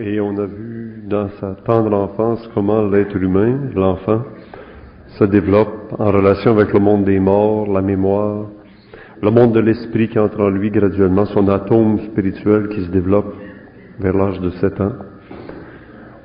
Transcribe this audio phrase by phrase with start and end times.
[0.00, 4.22] Et on a vu dans sa tendre enfance comment l'être humain, l'enfant,
[5.18, 8.46] se développe en relation avec le monde des morts, la mémoire,
[9.20, 13.34] le monde de l'esprit qui entre en lui graduellement, son atome spirituel qui se développe
[13.98, 14.92] vers l'âge de 7 ans.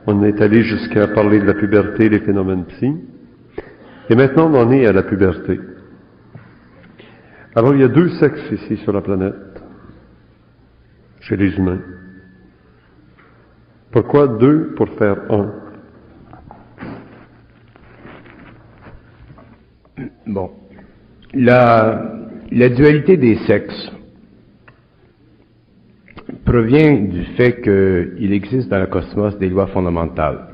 [0.06, 2.94] On est allé jusqu'à parler de la puberté, les phénomènes psy.
[4.08, 5.60] Et maintenant, on en est à la puberté.
[7.56, 9.34] Alors, il y a deux sexes ici sur la planète,
[11.22, 11.80] chez les humains.
[13.94, 15.54] Pourquoi deux pour faire un?
[20.26, 20.50] Bon.
[21.36, 22.02] La,
[22.52, 23.92] dualité des sexes
[26.44, 30.48] provient du fait qu'il existe dans le cosmos des lois fondamentales,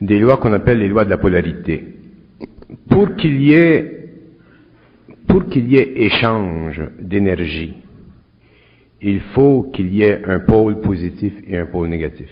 [0.00, 1.96] des lois qu'on appelle les lois de la polarité.
[2.88, 3.90] Pour qu'il y ait
[5.96, 7.74] échange d'énergie,
[9.02, 12.28] il faut qu'il y ait un pôle positif et un pôle négatif.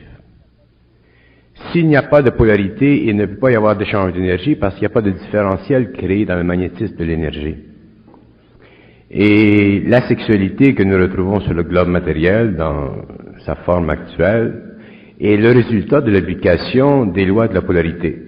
[1.70, 4.74] S'il n'y a pas de polarité, il ne peut pas y avoir d'échange d'énergie parce
[4.74, 7.56] qu'il n'y a pas de différentiel créé dans le magnétisme de l'énergie.
[9.10, 12.92] Et la sexualité que nous retrouvons sur le globe matériel dans
[13.44, 14.62] sa forme actuelle
[15.20, 18.18] est le résultat de l'application des lois de la polarité.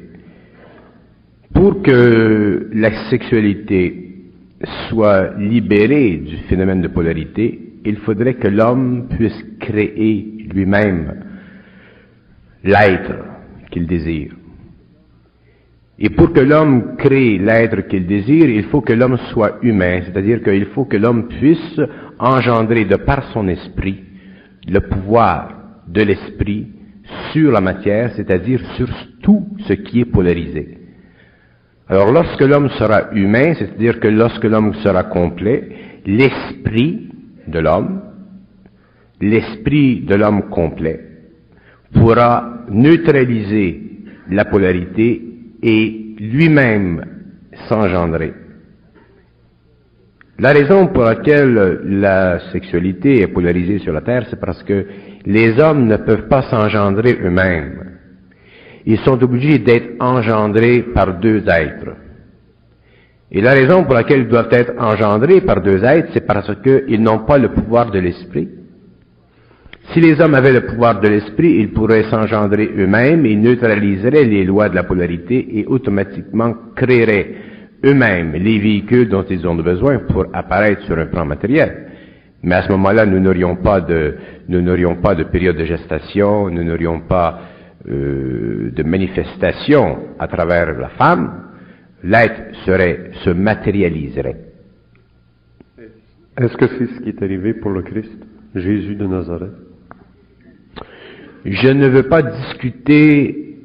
[1.54, 4.10] Pour que la sexualité
[4.88, 11.24] soit libérée du phénomène de polarité, il faudrait que l'homme puisse créer lui-même
[12.62, 13.33] l'être
[13.74, 14.32] qu'il désire.
[15.98, 20.42] Et pour que l'homme crée l'être qu'il désire, il faut que l'homme soit humain, c'est-à-dire
[20.42, 21.80] qu'il faut que l'homme puisse
[22.18, 24.02] engendrer de par son esprit
[24.66, 25.50] le pouvoir
[25.88, 26.68] de l'esprit
[27.32, 28.88] sur la matière, c'est-à-dire sur
[29.22, 30.78] tout ce qui est polarisé.
[31.88, 35.68] Alors lorsque l'homme sera humain, c'est-à-dire que lorsque l'homme sera complet,
[36.06, 37.10] l'esprit
[37.46, 38.00] de l'homme,
[39.20, 41.13] l'esprit de l'homme complet,
[41.94, 43.80] pourra neutraliser
[44.30, 45.22] la polarité
[45.62, 47.04] et lui-même
[47.68, 48.34] s'engendrer.
[50.38, 54.86] La raison pour laquelle la sexualité est polarisée sur la Terre, c'est parce que
[55.24, 57.98] les hommes ne peuvent pas s'engendrer eux-mêmes.
[58.84, 61.96] Ils sont obligés d'être engendrés par deux êtres.
[63.30, 67.00] Et la raison pour laquelle ils doivent être engendrés par deux êtres, c'est parce qu'ils
[67.00, 68.48] n'ont pas le pouvoir de l'esprit.
[69.92, 74.44] Si les hommes avaient le pouvoir de l'esprit, ils pourraient s'engendrer eux-mêmes, ils neutraliseraient les
[74.44, 77.34] lois de la polarité et automatiquement créeraient
[77.84, 81.88] eux-mêmes les véhicules dont ils ont besoin pour apparaître sur un plan matériel.
[82.42, 84.16] Mais à ce moment-là, nous n'aurions pas de,
[84.48, 87.40] nous n'aurions pas de période de gestation, nous n'aurions pas
[87.88, 91.50] euh, de manifestation à travers la femme.
[92.02, 94.36] L'être serait, se matérialiserait.
[96.36, 98.18] Est-ce que c'est ce qui est arrivé pour le Christ,
[98.54, 99.63] Jésus de Nazareth?
[101.44, 103.58] Je ne veux pas discuter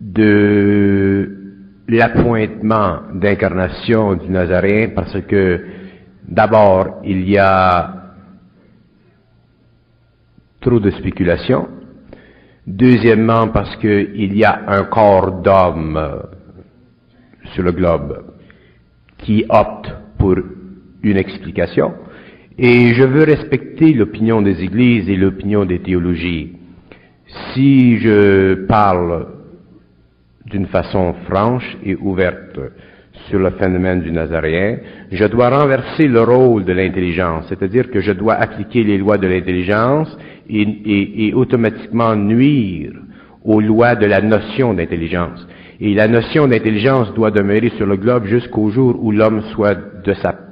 [0.00, 1.28] de
[1.88, 5.64] l'appointement d'incarnation du Nazaréen parce que
[6.26, 8.14] d'abord, il y a
[10.60, 11.68] trop de spéculation.
[12.66, 16.22] Deuxièmement, parce qu'il y a un corps d'homme
[17.54, 18.24] sur le globe
[19.18, 20.36] qui opte pour
[21.02, 21.94] une explication.
[22.58, 26.55] Et je veux respecter l'opinion des églises et l'opinion des théologies.
[27.26, 29.26] Si je parle
[30.44, 32.60] d'une façon franche et ouverte
[33.28, 34.78] sur le phénomène du Nazaréen,
[35.10, 39.26] je dois renverser le rôle de l'intelligence, c'est-à-dire que je dois appliquer les lois de
[39.26, 40.16] l'intelligence
[40.48, 42.92] et, automatiquement nuire
[43.44, 45.46] aux lois de la notion d'intelligence.
[45.80, 49.76] Et la notion d'intelligence doit demeurer sur le globe jusqu'au jour où l'homme soit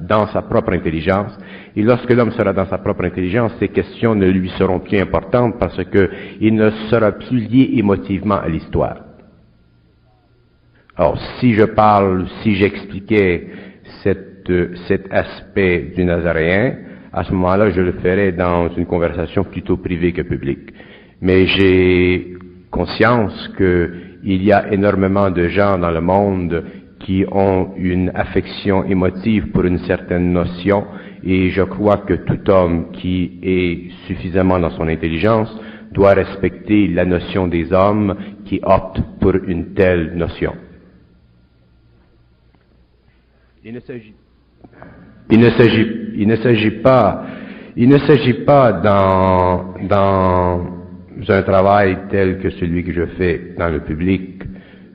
[0.01, 1.33] dans sa propre intelligence.
[1.77, 5.59] Et lorsque l'homme sera dans sa propre intelligence, ces questions ne lui seront plus importantes
[5.59, 8.97] parce qu'il ne sera plus lié émotivement à l'histoire.
[10.97, 13.49] Alors, si je parle, si j'expliquais
[14.05, 14.51] cette,
[14.87, 16.77] cet aspect du Nazaréen,
[17.13, 20.73] à ce moment-là, je le ferais dans une conversation plutôt privée que publique.
[21.21, 22.35] Mais j'ai
[22.71, 26.65] conscience qu'il y a énormément de gens dans le monde
[27.01, 30.85] qui ont une affection émotive pour une certaine notion,
[31.27, 35.49] et je crois que tout homme qui est suffisamment dans son intelligence
[35.93, 40.55] doit respecter la notion des hommes qui optent pour une telle notion.
[43.65, 44.15] Il ne s'agit,
[45.31, 45.87] il ne s'agit,
[46.17, 47.25] il ne s'agit pas,
[47.77, 50.67] il ne s'agit pas dans, dans
[51.27, 54.43] un travail tel que celui que je fais dans le public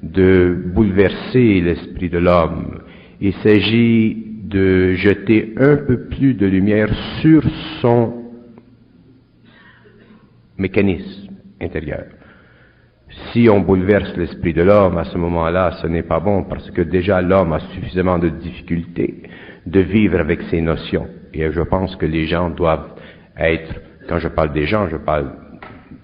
[0.04, 2.82] de bouleverser l'esprit de l'homme.
[3.20, 6.90] Il s'agit de jeter un peu plus de lumière
[7.22, 7.44] sur
[7.82, 8.14] son
[10.58, 12.06] mécanisme, intérieur.
[13.32, 16.82] Si on bouleverse l'esprit de l'homme, à ce moment-là, ce n'est pas bon parce que
[16.82, 19.24] déjà l'homme a suffisamment de difficultés
[19.66, 21.08] de vivre avec ses notions.
[21.34, 22.96] Et je pense que les gens doivent
[23.38, 23.74] être,
[24.08, 25.32] quand je parle des gens, je parle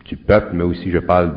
[0.05, 1.35] du peuple, mais aussi je parle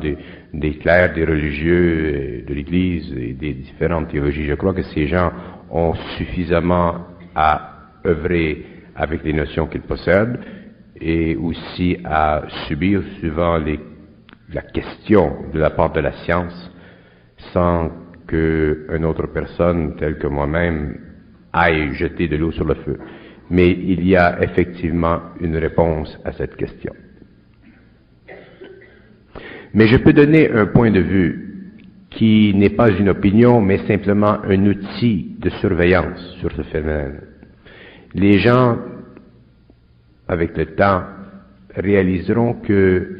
[0.52, 4.44] des clercs, des religieux, de l'Église et des différentes théologies.
[4.44, 5.32] Je crois que ces gens
[5.70, 7.73] ont suffisamment à
[8.06, 10.38] œuvrer avec les notions qu'ils possèdent
[11.00, 13.79] et aussi à subir suivant les,
[14.53, 16.73] la question de la part de la science
[17.53, 17.91] sans
[18.26, 20.99] qu'une autre personne telle que moi-même
[21.53, 22.99] aille jeter de l'eau sur le feu.
[23.50, 26.93] Mais il y a effectivement une réponse à cette question.
[29.73, 31.48] Mais je peux donner un point de vue
[32.10, 37.20] qui n'est pas une opinion, mais simplement un outil de surveillance sur ce phénomène.
[38.14, 38.78] Les gens,
[40.26, 41.02] avec le temps,
[41.76, 43.19] réaliseront que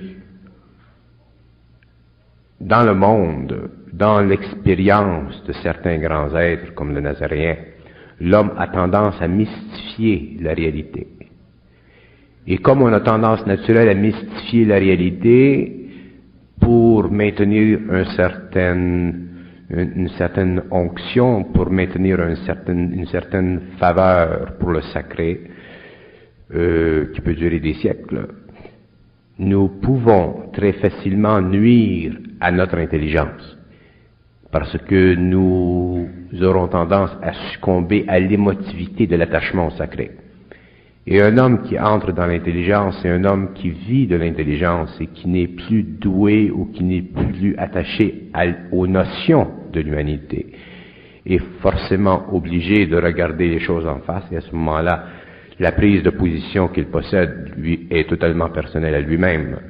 [2.61, 7.57] dans le monde, dans l'expérience de certains grands êtres comme le Nazaréen,
[8.21, 11.07] l'homme a tendance à mystifier la réalité.
[12.47, 15.88] Et comme on a tendance naturelle à mystifier la réalité,
[16.61, 18.07] pour maintenir une,
[20.17, 25.41] certaine onction, pour maintenir une certaine faveur pour le sacré,
[26.55, 28.27] euh, qui peut durer des siècles,
[29.39, 33.59] nous pouvons très facilement nuire à notre intelligence,
[34.51, 36.09] parce que nous
[36.41, 40.11] aurons tendance à succomber à l'émotivité de l'attachement au sacré.
[41.11, 45.07] Et un homme qui entre dans l'intelligence, c'est un homme qui vit de l'intelligence et
[45.07, 48.31] qui n'est plus doué ou qui n'est plus attaché
[48.73, 50.53] aux notions de l'humanité.
[51.25, 55.05] Est forcément obligé de regarder les choses en face et à ce moment-là,
[55.59, 59.61] la prise de position qu'il possède lui est totalement personnelle à lui-même.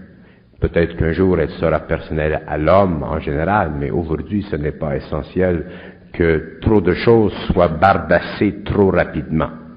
[0.61, 4.97] Peut-être qu'un jour elle sera personnelle à l'homme en général, mais aujourd'hui ce n'est pas
[4.97, 5.67] essentiel
[6.13, 9.68] que trop de choses soient bardassées trop rapidement.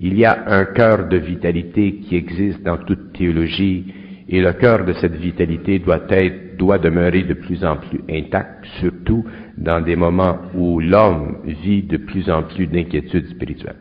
[0.00, 3.92] Il y a un cœur de vitalité qui existe dans toute théologie
[4.28, 8.64] et le cœur de cette vitalité doit être, doit demeurer de plus en plus intact,
[8.80, 9.24] surtout
[9.56, 13.76] dans des moments où l'homme vit de plus en plus d'inquiétudes spirituelles.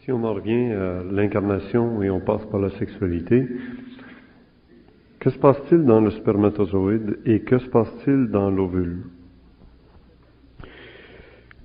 [0.00, 3.46] Si on en revient à l'incarnation et on passe par la sexualité,
[5.20, 9.02] que se passe-t-il dans le spermatozoïde et que se passe-t-il dans l'ovule?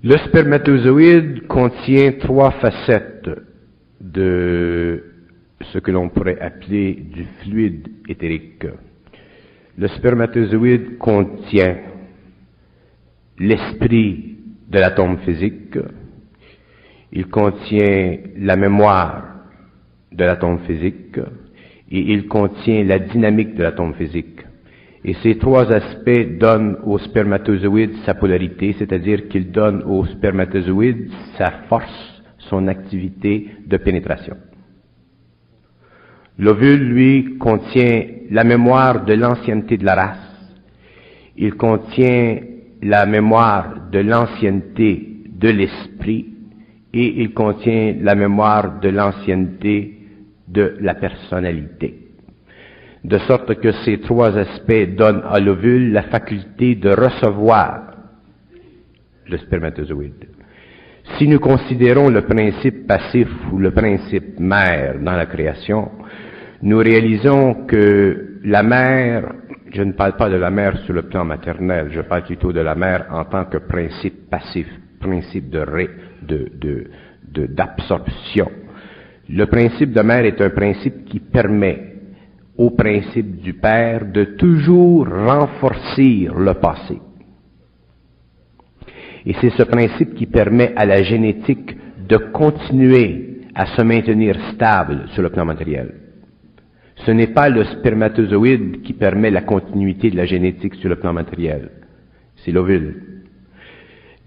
[0.04, 3.30] Le spermatozoïde contient trois facettes
[4.00, 5.04] de
[5.62, 8.66] ce que l'on pourrait appeler du fluide éthérique.
[9.78, 11.78] Le spermatozoïde contient
[13.38, 14.38] l'esprit
[14.68, 15.78] de l'atome physique,
[17.12, 19.24] il contient la mémoire
[20.12, 21.20] de l'atome physique
[21.92, 24.41] et il contient la dynamique de l'atome physique.
[25.04, 31.52] Et ces trois aspects donnent au spermatozoïde sa polarité, c'est-à-dire qu'ils donnent au spermatozoïde sa
[31.68, 34.38] force, son activité de pénétration.
[36.38, 40.52] L'ovule, lui, contient la mémoire de l'ancienneté de la race.
[41.36, 42.38] Il contient
[42.84, 46.28] la mémoire de l'ancienneté de l'esprit
[46.94, 49.98] et il contient la mémoire de l'ancienneté
[50.48, 52.01] de la personnalité
[53.04, 57.92] de sorte que ces trois aspects donnent à l'ovule la faculté de recevoir
[59.28, 60.28] le spermatozoïde.
[61.18, 65.92] Si nous considérons le principe passif ou le principe mère dans la création,
[66.62, 69.34] nous réalisons que la mère,
[69.74, 72.60] je ne parle pas de la mère sur le plan maternel, je parle plutôt de
[72.60, 74.68] la mère en tant que principe passif,
[75.00, 75.90] principe de ré,
[76.22, 76.88] de,
[77.48, 78.52] d'absorption.
[79.30, 81.91] Le principe de mère est un principe qui permet
[82.62, 87.02] au principe du Père de toujours renforcer le passé.
[89.26, 91.76] Et c'est ce principe qui permet à la génétique
[92.08, 95.96] de continuer à se maintenir stable sur le plan matériel.
[96.98, 101.14] Ce n'est pas le spermatozoïde qui permet la continuité de la génétique sur le plan
[101.14, 101.72] matériel,
[102.38, 103.24] c'est l'ovule.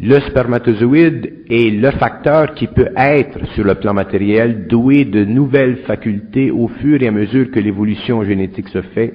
[0.01, 5.77] Le spermatozoïde est le facteur qui peut être, sur le plan matériel, doué de nouvelles
[5.87, 9.15] facultés au fur et à mesure que l'évolution génétique se fait.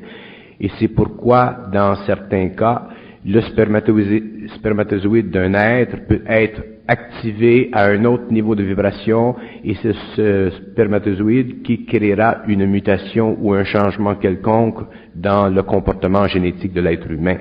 [0.61, 2.87] Et c'est pourquoi, dans certains cas,
[3.25, 9.93] le spermatozoïde d'un être peut être activé à un autre niveau de vibration et c'est
[10.15, 14.79] ce spermatozoïde qui créera une mutation ou un changement quelconque
[15.13, 17.37] dans le comportement génétique de l'être humain.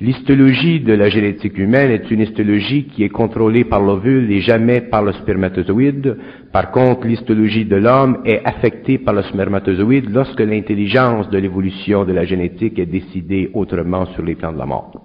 [0.00, 4.80] L'histologie de la génétique humaine est une histologie qui est contrôlée par l'ovule et jamais
[4.80, 6.16] par le spermatozoïde.
[6.50, 12.14] Par contre, l'histologie de l'homme est affectée par le spermatozoïde lorsque l'intelligence de l'évolution de
[12.14, 15.04] la génétique est décidée autrement sur les plans de la mort.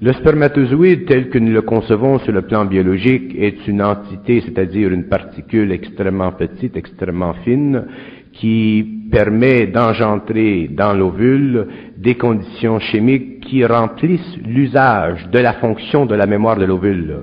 [0.00, 4.92] Le spermatozoïde tel que nous le concevons sur le plan biologique est une entité, c'est-à-dire
[4.92, 7.84] une particule extrêmement petite, extrêmement fine,
[8.32, 16.14] qui permet d'engendrer dans l'ovule des conditions chimiques qui remplissent l'usage de la fonction de
[16.14, 17.16] la mémoire de l'ovule.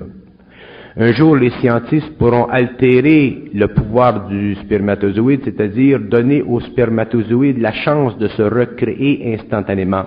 [0.98, 7.72] Un jour, les scientifiques pourront altérer le pouvoir du spermatozoïde, c'est-à-dire donner au spermatozoïde la
[7.72, 10.04] chance de se recréer instantanément.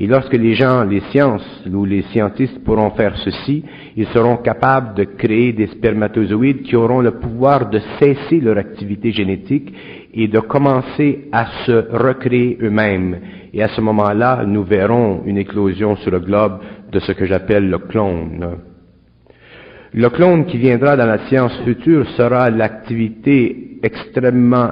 [0.00, 3.64] Et lorsque les gens, les sciences ou les scientifiques pourront faire ceci,
[3.96, 9.10] ils seront capables de créer des spermatozoïdes qui auront le pouvoir de cesser leur activité
[9.10, 9.74] génétique
[10.14, 13.18] et de commencer à se recréer eux-mêmes.
[13.52, 16.60] Et à ce moment-là, nous verrons une éclosion sur le globe
[16.92, 18.58] de ce que j'appelle le clone.
[19.92, 24.70] Le clone qui viendra dans la science future sera l'activité extrêmement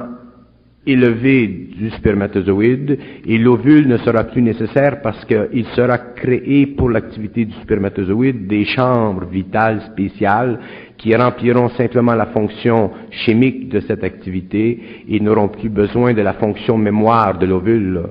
[0.86, 7.44] élevé du spermatozoïde et l'ovule ne sera plus nécessaire parce qu'il sera créé pour l'activité
[7.44, 10.60] du spermatozoïde des chambres vitales spéciales
[10.96, 16.34] qui rempliront simplement la fonction chimique de cette activité et n'auront plus besoin de la
[16.34, 18.02] fonction mémoire de l'ovule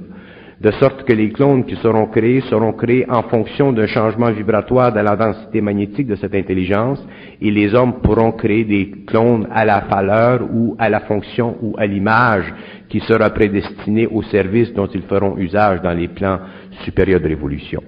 [0.65, 4.91] de sorte que les clones qui seront créés seront créés en fonction d'un changement vibratoire
[4.91, 7.05] de la densité magnétique de cette intelligence,
[7.39, 11.75] et les hommes pourront créer des clones à la valeur ou à la fonction ou
[11.77, 12.51] à l'image
[12.89, 16.39] qui sera prédestinée au service dont ils feront usage dans les plans
[16.83, 17.83] supérieurs de l'évolution.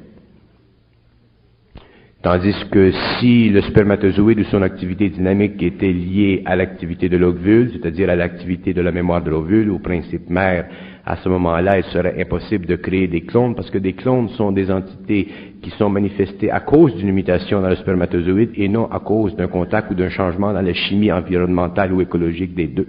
[2.21, 7.71] Tandis que si le spermatozoïde ou son activité dynamique était liée à l'activité de l'ovule,
[7.71, 10.65] c'est-à-dire à l'activité de la mémoire de l'ovule, au principe mère,
[11.07, 14.51] à ce moment-là, il serait impossible de créer des clones parce que des clones sont
[14.51, 15.29] des entités
[15.61, 19.47] qui sont manifestées à cause d'une mutation dans le spermatozoïde et non à cause d'un
[19.47, 22.87] contact ou d'un changement dans la chimie environnementale ou écologique des deux.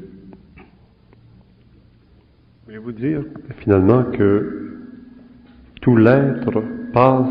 [2.67, 3.23] Voulez-vous dire
[3.61, 4.79] finalement que
[5.81, 6.61] tout l'être
[6.93, 7.29] passe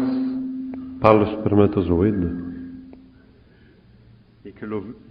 [1.01, 2.31] par le spermatozoïde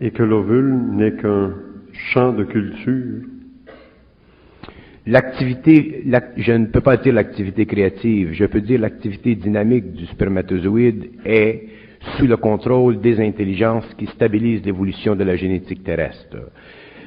[0.01, 1.53] et que l'ovule n'est qu'un
[1.93, 3.25] champ de culture
[5.09, 6.03] L'activité,
[6.37, 11.63] je ne peux pas dire l'activité créative, je peux dire l'activité dynamique du spermatozoïde est
[12.17, 16.51] sous le contrôle des intelligences qui stabilisent l'évolution de la génétique terrestre.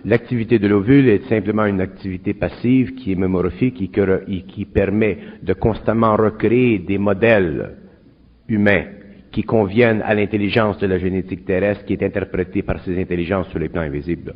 [0.05, 5.51] L'activité de l'ovule est simplement une activité passive qui est mémorphique et qui permet de
[5.51, 7.75] constamment recréer des modèles
[8.47, 8.85] humains
[9.29, 13.59] qui conviennent à l'intelligence de la génétique terrestre qui est interprétée par ces intelligences sur
[13.59, 14.35] les plans invisibles.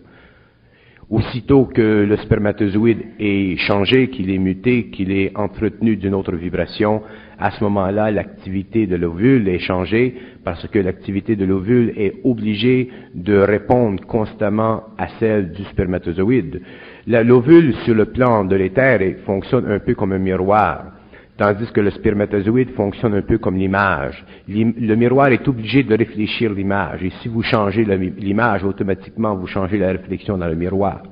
[1.09, 7.01] Aussitôt que le spermatozoïde est changé, qu'il est muté, qu'il est entretenu d'une autre vibration,
[7.37, 12.89] à ce moment-là, l'activité de l'ovule est changée parce que l'activité de l'ovule est obligée
[13.13, 16.61] de répondre constamment à celle du spermatozoïde.
[17.05, 20.92] L'ovule, sur le plan de l'éther, fonctionne un peu comme un miroir
[21.37, 24.23] tandis que le spermatozoïde fonctionne un peu comme l'image.
[24.47, 29.77] Le miroir est obligé de réfléchir l'image, et si vous changez l'image, automatiquement vous changez
[29.77, 31.03] la réflexion dans le miroir.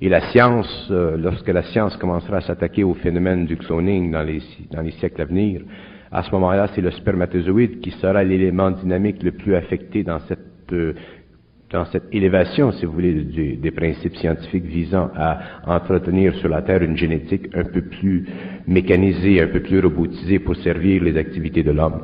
[0.00, 4.22] Et la science, euh, lorsque la science commencera à s'attaquer au phénomène du cloning dans
[4.24, 5.62] les, siècles à venir,
[6.10, 10.40] à ce moment-là, c'est le spermatozoïde qui sera l'élément dynamique le plus affecté dans cette
[10.72, 10.94] euh,
[11.72, 16.82] dans cette élévation, si vous voulez, des principes scientifiques visant à entretenir sur la Terre
[16.82, 18.26] une génétique un peu plus
[18.66, 22.02] mécanisée, un peu plus robotisée pour servir les activités de l'homme.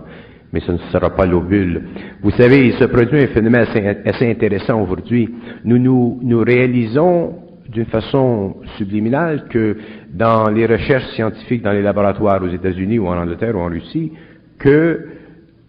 [0.52, 1.82] Mais ce ne sera pas l'ovule.
[2.22, 3.66] Vous savez, il se produit un phénomène
[4.06, 5.28] assez, intéressant aujourd'hui.
[5.64, 7.34] Nous, nous, nous réalisons
[7.68, 9.76] d'une façon subliminale que
[10.10, 14.12] dans les recherches scientifiques dans les laboratoires aux États-Unis ou en Angleterre ou en Russie,
[14.58, 15.04] que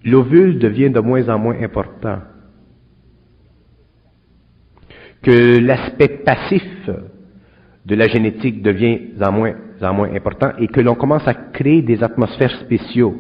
[0.06, 2.20] l'ovule devient de moins en moins important
[5.22, 6.90] que l'aspect passif
[7.86, 11.82] de la génétique devient en moins en moins important et que l'on commence à créer
[11.82, 13.16] des atmosphères spéciaux.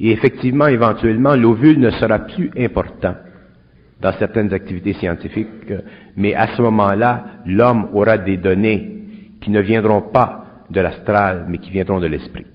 [0.00, 3.14] Et effectivement, éventuellement, l'ovule ne sera plus important
[4.00, 5.72] dans certaines activités scientifiques,
[6.16, 9.02] mais à ce moment-là, l'homme aura des données
[9.40, 12.46] qui ne viendront pas de l'astral, mais qui viendront de l'esprit.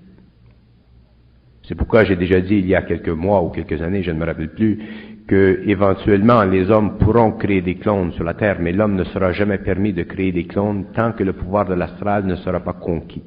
[1.68, 4.20] C'est pourquoi j'ai déjà dit il y a quelques mois ou quelques années, je ne
[4.20, 4.80] me rappelle plus,
[5.28, 9.32] que éventuellement les hommes pourront créer des clones sur la Terre, mais l'homme ne sera
[9.32, 12.74] jamais permis de créer des clones tant que le pouvoir de l'astral ne sera pas
[12.74, 13.24] conquis.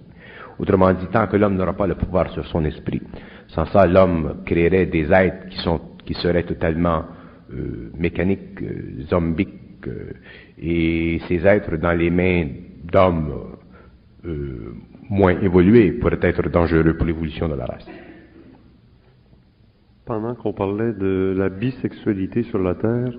[0.58, 3.02] Autrement dit, tant que l'homme n'aura pas le pouvoir sur son esprit.
[3.48, 7.04] Sans ça, l'homme créerait des êtres qui, sont, qui seraient totalement
[7.52, 10.12] euh, mécaniques, euh, zombiques, euh,
[10.58, 12.46] et ces êtres dans les mains
[12.84, 13.32] d'hommes
[15.08, 17.86] moins évolué pourrait être dangereux pour l'évolution de la race.
[20.06, 23.10] Pendant qu'on parlait de la bisexualité sur la Terre,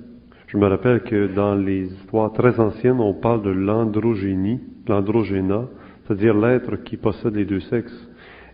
[0.47, 5.65] je me rappelle que dans les histoires très anciennes, on parle de l'androgénie, l'androgéna,
[6.05, 8.07] c'est-à-dire l'être qui possède les deux sexes.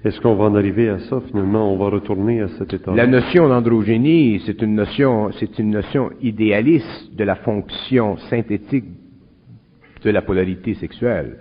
[0.03, 1.71] Est-ce qu'on va en arriver à ça finalement?
[1.71, 6.09] On va retourner à cet état La notion d'androgénie, c'est une notion, c'est une notion
[6.19, 8.85] idéaliste de la fonction synthétique
[10.03, 11.37] de la polarité sexuelle.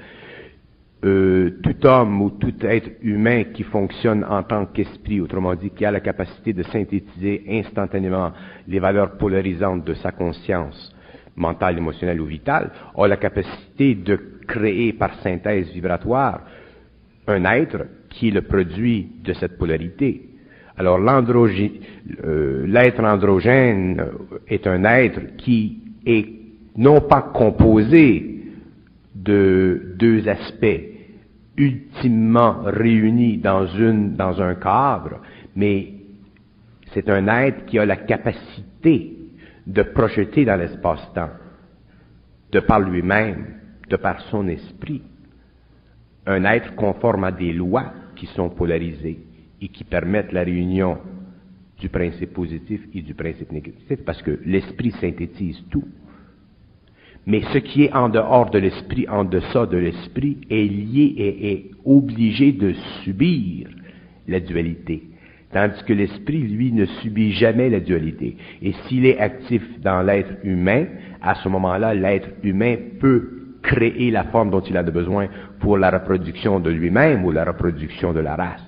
[1.05, 5.85] Euh, tout homme ou tout être humain qui fonctionne en tant qu'esprit, autrement dit, qui
[5.85, 8.31] a la capacité de synthétiser instantanément
[8.69, 10.95] les valeurs polarisantes de sa conscience
[11.35, 14.17] mentale, émotionnelle ou vitale, a la capacité de
[14.47, 16.43] créer par synthèse vibratoire
[17.27, 20.23] un être qui est le produit de cette polarité.
[20.79, 24.05] Alors euh, l'être androgène
[24.47, 26.27] est un être qui est
[26.77, 28.45] non pas composé
[29.17, 30.92] de deux aspects
[31.57, 35.21] ultimement réunis dans, une, dans un cadre,
[35.55, 35.93] mais
[36.93, 39.17] c'est un être qui a la capacité
[39.67, 41.31] de projeter dans l'espace-temps,
[42.51, 43.47] de par lui-même,
[43.89, 45.03] de par son esprit,
[46.27, 49.19] un être conforme à des lois qui sont polarisées
[49.61, 50.99] et qui permettent la réunion
[51.79, 55.85] du principe positif et du principe négatif, parce que l'esprit synthétise tout.
[57.27, 61.53] Mais ce qui est en dehors de l'esprit, en deçà de l'esprit, est lié et
[61.53, 62.73] est obligé de
[63.05, 63.69] subir
[64.27, 65.05] la dualité.
[65.53, 68.37] Tandis que l'esprit, lui, ne subit jamais la dualité.
[68.63, 70.87] Et s'il est actif dans l'être humain,
[71.21, 75.29] à ce moment-là, l'être humain peut créer la forme dont il a besoin
[75.61, 78.67] pour la reproduction de lui-même ou la reproduction de la race.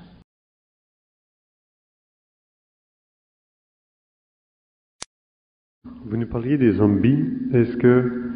[6.06, 7.24] Vous nous parliez des zombies.
[7.52, 8.33] Est-ce que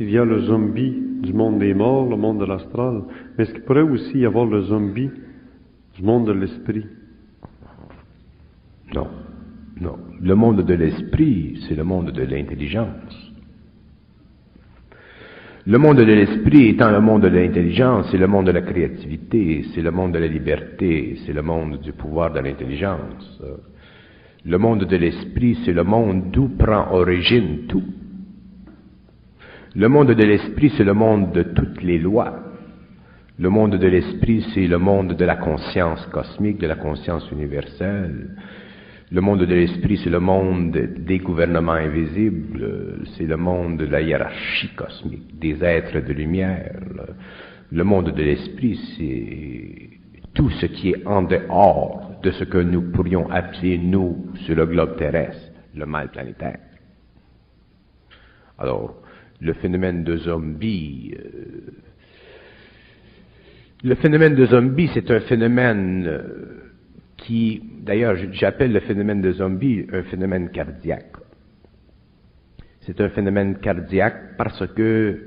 [0.00, 3.02] il y a le zombie du monde des morts, le monde de l'astral,
[3.36, 5.10] mais est-ce qu'il pourrait aussi y avoir le zombie
[5.96, 6.86] du monde de l'esprit?
[8.94, 9.08] Non,
[9.80, 9.98] non.
[10.20, 13.32] Le monde de l'esprit, c'est le monde de l'intelligence.
[15.66, 19.64] Le monde de l'esprit étant le monde de l'intelligence, c'est le monde de la créativité,
[19.74, 23.42] c'est le monde de la liberté, c'est le monde du pouvoir de l'intelligence.
[24.46, 27.84] Le monde de l'esprit, c'est le monde d'où prend origine tout.
[29.78, 32.36] Le monde de l'esprit, c'est le monde de toutes les lois.
[33.38, 38.34] Le monde de l'esprit, c'est le monde de la conscience cosmique, de la conscience universelle.
[39.12, 44.00] Le monde de l'esprit, c'est le monde des gouvernements invisibles, c'est le monde de la
[44.00, 46.80] hiérarchie cosmique, des êtres de lumière.
[47.70, 52.90] Le monde de l'esprit, c'est tout ce qui est en dehors de ce que nous
[52.90, 56.58] pourrions appeler, nous, sur le globe terrestre, le mal planétaire.
[58.58, 59.02] Alors,
[59.40, 61.70] le phénomène de zombie, euh,
[63.84, 66.72] le phénomène de zombie, c'est un phénomène euh,
[67.16, 71.12] qui, d'ailleurs, j'appelle le phénomène de zombie un phénomène cardiaque.
[72.80, 75.20] C'est un phénomène cardiaque parce que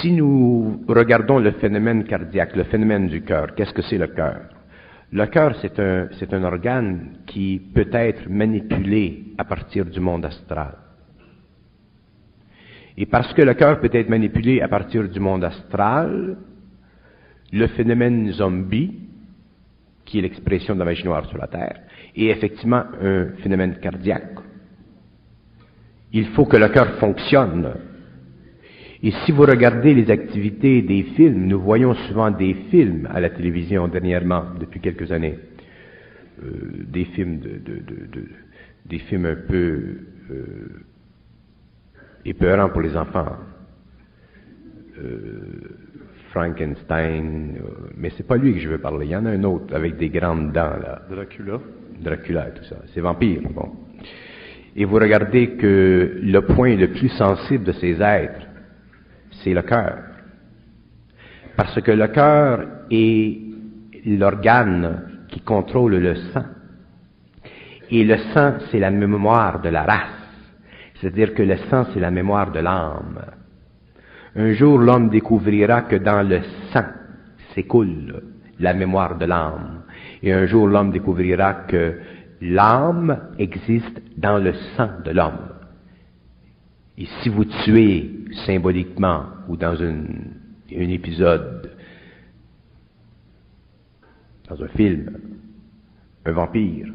[0.00, 4.42] si nous regardons le phénomène cardiaque, le phénomène du cœur, qu'est-ce que c'est le cœur?
[5.12, 10.24] Le cœur, c'est un, c'est un organe qui peut être manipulé à partir du monde
[10.24, 10.74] astral.
[12.98, 16.38] Et parce que le cœur peut être manipulé à partir du monde astral,
[17.52, 18.94] le phénomène zombie,
[20.04, 21.80] qui est l'expression de la magie noire sur la Terre,
[22.16, 24.38] est effectivement un phénomène cardiaque.
[26.12, 27.74] Il faut que le cœur fonctionne.
[29.02, 33.28] Et si vous regardez les activités des films, nous voyons souvent des films à la
[33.28, 35.38] télévision dernièrement, depuis quelques années,
[36.42, 37.60] euh, des films de,
[38.86, 39.98] des films un peu
[40.30, 40.86] euh,
[42.28, 43.36] épeurants pour les enfants.
[44.98, 45.76] Euh,
[46.30, 49.06] Frankenstein, euh, mais c'est pas lui que je veux parler.
[49.06, 51.02] Il y en a un autre avec des grandes dents là.
[51.08, 51.58] Dracula.
[52.00, 52.76] Dracula, tout ça.
[52.92, 53.72] C'est vampire, bon.
[54.74, 58.46] Et vous regardez que le point le plus sensible de ces êtres,
[59.42, 59.98] c'est le cœur.
[61.56, 63.38] Parce que le cœur est
[64.04, 66.44] l'organe qui contrôle le sang.
[67.90, 70.15] Et le sang, c'est la mémoire de la race.
[71.00, 73.20] C'est-à-dire que le sang, c'est la mémoire de l'âme.
[74.34, 76.40] Un jour, l'homme découvrira que dans le
[76.72, 76.84] sang
[77.54, 78.22] s'écoule
[78.58, 79.82] la mémoire de l'âme.
[80.22, 81.98] Et un jour, l'homme découvrira que
[82.40, 85.48] l'âme existe dans le sang de l'homme.
[86.98, 89.98] Et si vous tuez symboliquement ou dans un
[90.70, 91.70] épisode,
[94.48, 95.18] dans un film,
[96.24, 96.88] un vampire,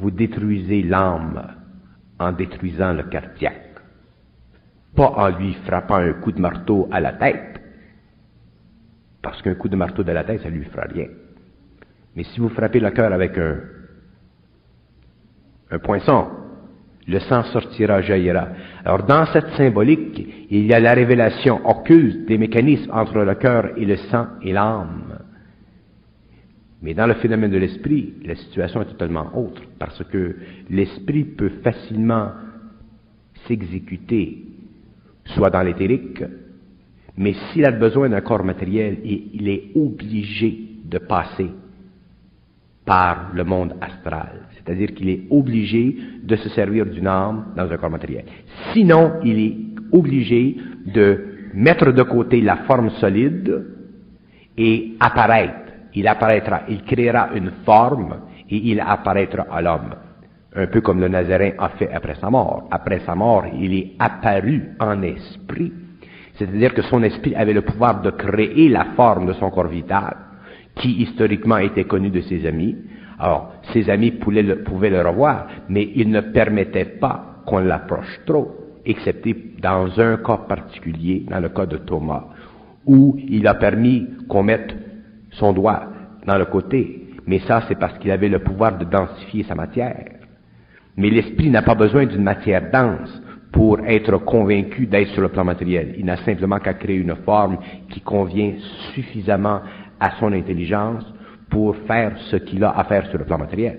[0.00, 1.61] vous détruisez l'âme
[2.22, 3.72] en détruisant le cardiaque
[4.94, 7.60] pas en lui frappant un coup de marteau à la tête,
[9.22, 11.06] Parce qu'un coup de marteau de la tête, ça ne lui fera rien.
[12.16, 13.56] Mais si vous frappez le cœur avec un,
[15.70, 16.28] un poinçon,
[17.06, 18.48] le sang sortira, jaillira.
[18.84, 23.70] Alors dans cette symbolique, il y a la révélation occulte des mécanismes entre le cœur
[23.76, 25.11] et le sang et l'âme.
[26.82, 30.36] Mais dans le phénomène de l'esprit, la situation est totalement autre, parce que
[30.68, 32.32] l'esprit peut facilement
[33.46, 34.38] s'exécuter,
[35.26, 36.24] soit dans l'éthérique,
[37.16, 41.50] mais s'il a besoin d'un corps matériel, il est obligé de passer
[42.84, 44.48] par le monde astral.
[44.56, 48.24] C'est-à-dire qu'il est obligé de se servir d'une âme dans un corps matériel.
[48.72, 49.56] Sinon, il est
[49.92, 53.66] obligé de mettre de côté la forme solide
[54.56, 55.61] et apparaître.
[55.94, 58.16] Il apparaîtra, il créera une forme
[58.48, 59.94] et il apparaîtra à l'homme.
[60.54, 62.68] Un peu comme le Nazaréen a fait après sa mort.
[62.70, 65.72] Après sa mort, il est apparu en esprit.
[66.34, 70.16] C'est-à-dire que son esprit avait le pouvoir de créer la forme de son corps vital,
[70.76, 72.76] qui historiquement était connu de ses amis,
[73.22, 78.50] alors, ses amis pouvaient le, revoir, mais ils ne permettaient pas qu'on l'approche trop,
[78.84, 82.24] excepté dans un cas particulier, dans le cas de Thomas,
[82.84, 84.74] où il a permis qu'on mette
[85.32, 85.84] son doigt
[86.26, 87.08] dans le côté.
[87.26, 90.04] Mais ça, c'est parce qu'il avait le pouvoir de densifier sa matière.
[90.96, 95.44] Mais l'esprit n'a pas besoin d'une matière dense pour être convaincu d'être sur le plan
[95.44, 95.94] matériel.
[95.98, 97.58] Il n'a simplement qu'à créer une forme
[97.90, 98.54] qui convient
[98.94, 99.60] suffisamment
[100.00, 101.04] à son intelligence
[101.50, 103.78] pour faire ce qu'il a à faire sur le plan matériel.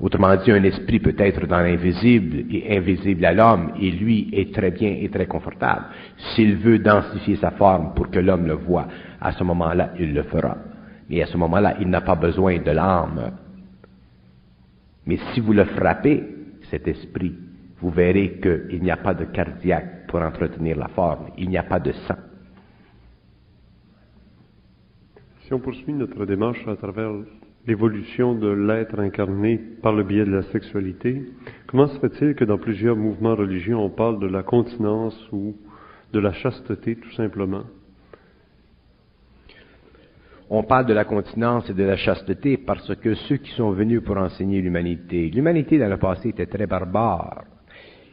[0.00, 4.52] Autrement dit, un esprit peut être dans l'invisible et invisible à l'homme, et lui est
[4.52, 5.84] très bien et très confortable.
[6.16, 8.88] S'il veut densifier sa forme pour que l'homme le voie,
[9.24, 10.58] à ce moment-là, il le fera.
[11.08, 13.32] Mais à ce moment-là, il n'a pas besoin de l'âme.
[15.06, 16.22] Mais si vous le frappez,
[16.70, 17.34] cet esprit,
[17.80, 21.62] vous verrez qu'il n'y a pas de cardiaque pour entretenir la forme, il n'y a
[21.62, 22.16] pas de sang.
[25.42, 27.12] Si on poursuit notre démarche à travers
[27.66, 31.24] l'évolution de l'être incarné par le biais de la sexualité,
[31.66, 35.56] comment se fait-il que dans plusieurs mouvements religieux, on parle de la continence ou
[36.12, 37.64] de la chasteté tout simplement?
[40.50, 44.02] On parle de la continence et de la chasteté parce que ceux qui sont venus
[44.02, 47.44] pour enseigner l'humanité, l'humanité dans le passé était très barbare.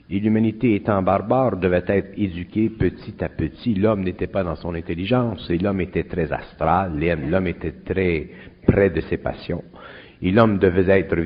[0.10, 3.76] Et l'humanité étant barbare devait être éduquée petit à petit.
[3.76, 8.28] L'homme n'était pas dans son intelligence et l'homme était très astral, l'homme était très
[8.68, 9.64] près de ses passions.
[10.22, 11.18] Et l'homme devait être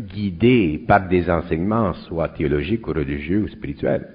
[0.00, 4.06] guidé par des enseignements, soit théologiques ou religieux ou spirituels.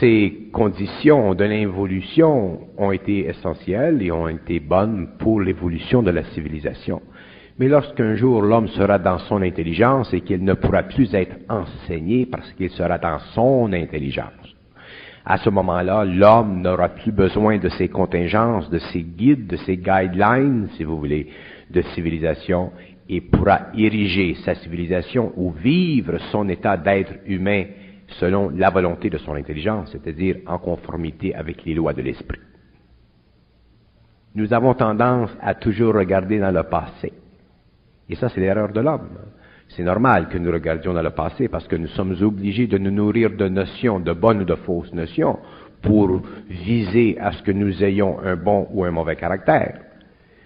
[0.00, 6.24] Ces conditions de l'involution ont été essentielles et ont été bonnes pour l'évolution de la
[6.24, 7.00] civilisation.
[7.58, 12.26] Mais lorsqu'un jour l'homme sera dans son intelligence et qu'il ne pourra plus être enseigné
[12.26, 14.32] parce qu'il sera dans son intelligence,
[15.24, 19.76] à ce moment-là, l'homme n'aura plus besoin de ses contingences, de ses guides, de ses
[19.76, 21.28] guidelines, si vous voulez,
[21.70, 22.72] de civilisation
[23.08, 27.64] et pourra ériger sa civilisation ou vivre son état d'être humain
[28.08, 32.40] selon la volonté de son intelligence, c'est-à-dire en conformité avec les lois de l'esprit.
[34.34, 37.12] Nous avons tendance à toujours regarder dans le passé
[38.08, 39.08] et ça, c'est l'erreur de l'homme.
[39.68, 42.90] C'est normal que nous regardions dans le passé parce que nous sommes obligés de nous
[42.90, 45.38] nourrir de notions, de bonnes ou de fausses notions,
[45.82, 49.80] pour viser à ce que nous ayons un bon ou un mauvais caractère.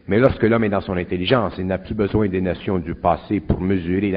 [0.09, 3.39] Mais lorsque l'homme est dans son intelligence, il n'a plus besoin des notions du passé
[3.39, 4.13] pour mesurer,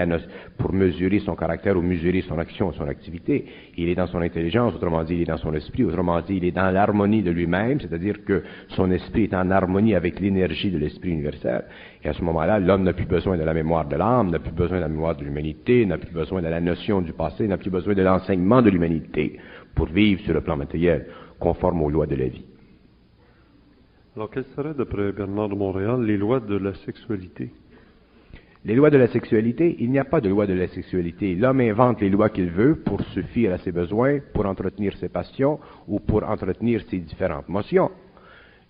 [0.58, 3.45] pour mesurer son caractère ou mesurer son action son activité.
[3.78, 6.45] Il est dans son intelligence, autrement dit, il est dans son esprit, autrement dit, il
[6.45, 10.80] est dans l'harmonie de lui-même, c'est-à-dire que son esprit est en harmonie avec l'énergie de
[10.80, 11.65] l'esprit universel.
[12.04, 14.54] Et à ce moment-là, l'homme n'a plus besoin de la mémoire de l'âme, n'a plus
[14.54, 17.58] besoin de la mémoire de l'humanité, n'a plus besoin de la notion du passé, n'a
[17.58, 19.39] plus besoin de l'enseignement de l'humanité
[19.76, 21.06] pour vivre sur le plan matériel,
[21.39, 22.45] conforme aux lois de la vie.
[24.15, 27.49] Alors, quelles seraient, d'après Bernard de Montréal, les lois de la sexualité?
[28.63, 31.36] Les lois de la sexualité, il n'y a pas de loi de la sexualité.
[31.36, 35.60] L'homme invente les lois qu'il veut pour suffire à ses besoins, pour entretenir ses passions
[35.89, 37.91] ou pour entretenir ses différentes motions.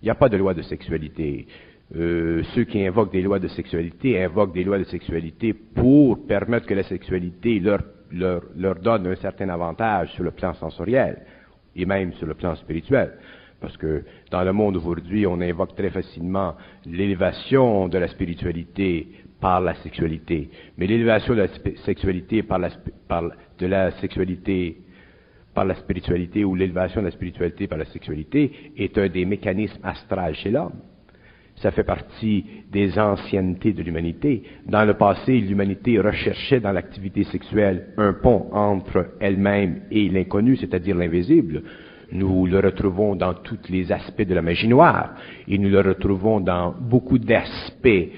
[0.02, 1.46] Il n'y a pas de loi de sexualité.
[1.94, 6.66] Euh, ceux qui invoquent des lois de sexualité invoquent des lois de sexualité pour permettre
[6.66, 7.84] que la sexualité leur,
[8.82, 11.22] donne un certain avantage sur le plan sensoriel
[11.76, 13.12] et même sur le plan spirituel.
[13.66, 19.08] Parce que dans le monde aujourd'hui, on invoque très facilement l'élévation de la spiritualité
[19.40, 20.50] par la sexualité.
[20.78, 21.48] Mais l'élévation de la
[21.84, 22.70] sexualité par la,
[23.58, 24.76] de la sexualité
[25.52, 29.80] par la spiritualité ou l'élévation de la spiritualité par la sexualité est un des mécanismes
[29.82, 30.74] astrales chez l'homme.
[31.56, 34.44] Ça fait partie des anciennetés de l'humanité.
[34.66, 40.94] Dans le passé, l'humanité recherchait dans l'activité sexuelle un pont entre elle-même et l'inconnu, c'est-à-dire
[40.94, 41.64] l'invisible.
[42.12, 45.14] Nous le retrouvons dans tous les aspects de la magie noire
[45.48, 48.08] et nous le retrouvons dans beaucoup d'aspects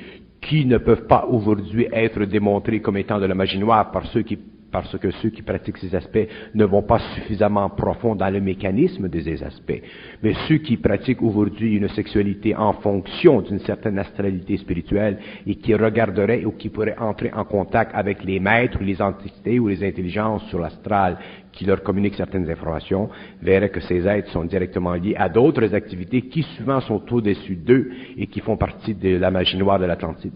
[0.41, 4.23] qui ne peuvent pas aujourd'hui être démontrés comme étant de la magie noire par ceux
[4.23, 4.39] qui
[4.71, 9.09] parce que ceux qui pratiquent ces aspects ne vont pas suffisamment profond dans le mécanisme
[9.09, 9.83] de ces aspects.
[10.23, 15.75] Mais ceux qui pratiquent aujourd'hui une sexualité en fonction d'une certaine astralité spirituelle et qui
[15.75, 19.83] regarderaient ou qui pourraient entrer en contact avec les maîtres ou les entités ou les
[19.83, 21.19] intelligences sur l'astral
[21.59, 23.11] qui leur communiquent certaines informations,
[23.43, 27.91] verraient que ces êtres sont directement liés à d'autres activités qui souvent sont au-dessus d'eux
[28.17, 30.35] et qui font partie de la magie noire de l'Atlantide.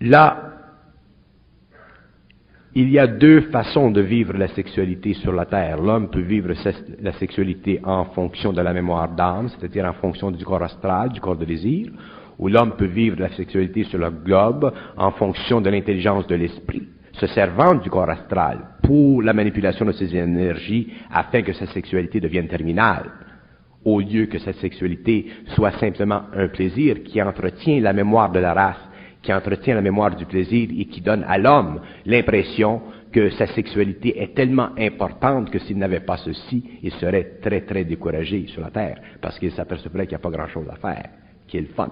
[0.00, 0.54] Là,
[2.74, 5.80] il y a deux façons de vivre la sexualité sur la Terre.
[5.80, 6.52] L'homme peut vivre
[7.00, 11.20] la sexualité en fonction de la mémoire d'âme, c'est-à-dire en fonction du corps astral, du
[11.20, 11.92] corps de désir,
[12.40, 16.88] ou l'homme peut vivre la sexualité sur le globe en fonction de l'intelligence de l'esprit,
[17.18, 22.20] se servant du corps astral pour la manipulation de ses énergies afin que sa sexualité
[22.20, 23.10] devienne terminale,
[23.84, 28.52] au lieu que cette sexualité soit simplement un plaisir qui entretient la mémoire de la
[28.52, 28.86] race
[29.26, 34.22] qui entretient la mémoire du plaisir et qui donne à l'homme l'impression que sa sexualité
[34.22, 38.70] est tellement importante que s'il n'avait pas ceci, il serait très très découragé sur la
[38.70, 41.10] terre, parce qu'il s'apercevrait qu'il n'y a pas grand-chose à faire,
[41.48, 41.90] qui est le fun.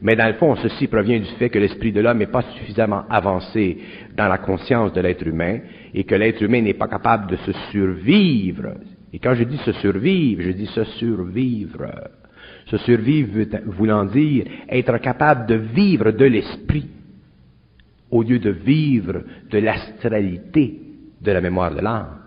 [0.00, 3.04] Mais dans le fond, ceci provient du fait que l'esprit de l'homme n'est pas suffisamment
[3.10, 3.78] avancé
[4.16, 5.58] dans la conscience de l'être humain
[5.92, 8.74] et que l'être humain n'est pas capable de se survivre.
[9.12, 11.86] Et quand je dis se survivre, je dis se survivre
[12.70, 16.88] se survivre voulant dire être capable de vivre de l'esprit
[18.10, 20.80] au lieu de vivre de l'astralité
[21.20, 22.17] de la mémoire de l'âme.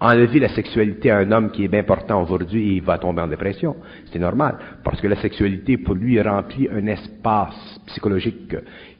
[0.00, 3.28] Enlever la sexualité à un homme qui est bien portant aujourd'hui, il va tomber en
[3.28, 3.76] dépression.
[4.12, 8.56] C'est normal, parce que la sexualité, pour lui, remplit un espace psychologique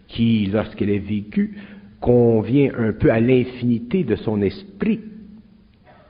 [0.09, 1.59] qui, lorsqu'elle est vécue,
[2.01, 5.01] convient un peu à l'infinité de son esprit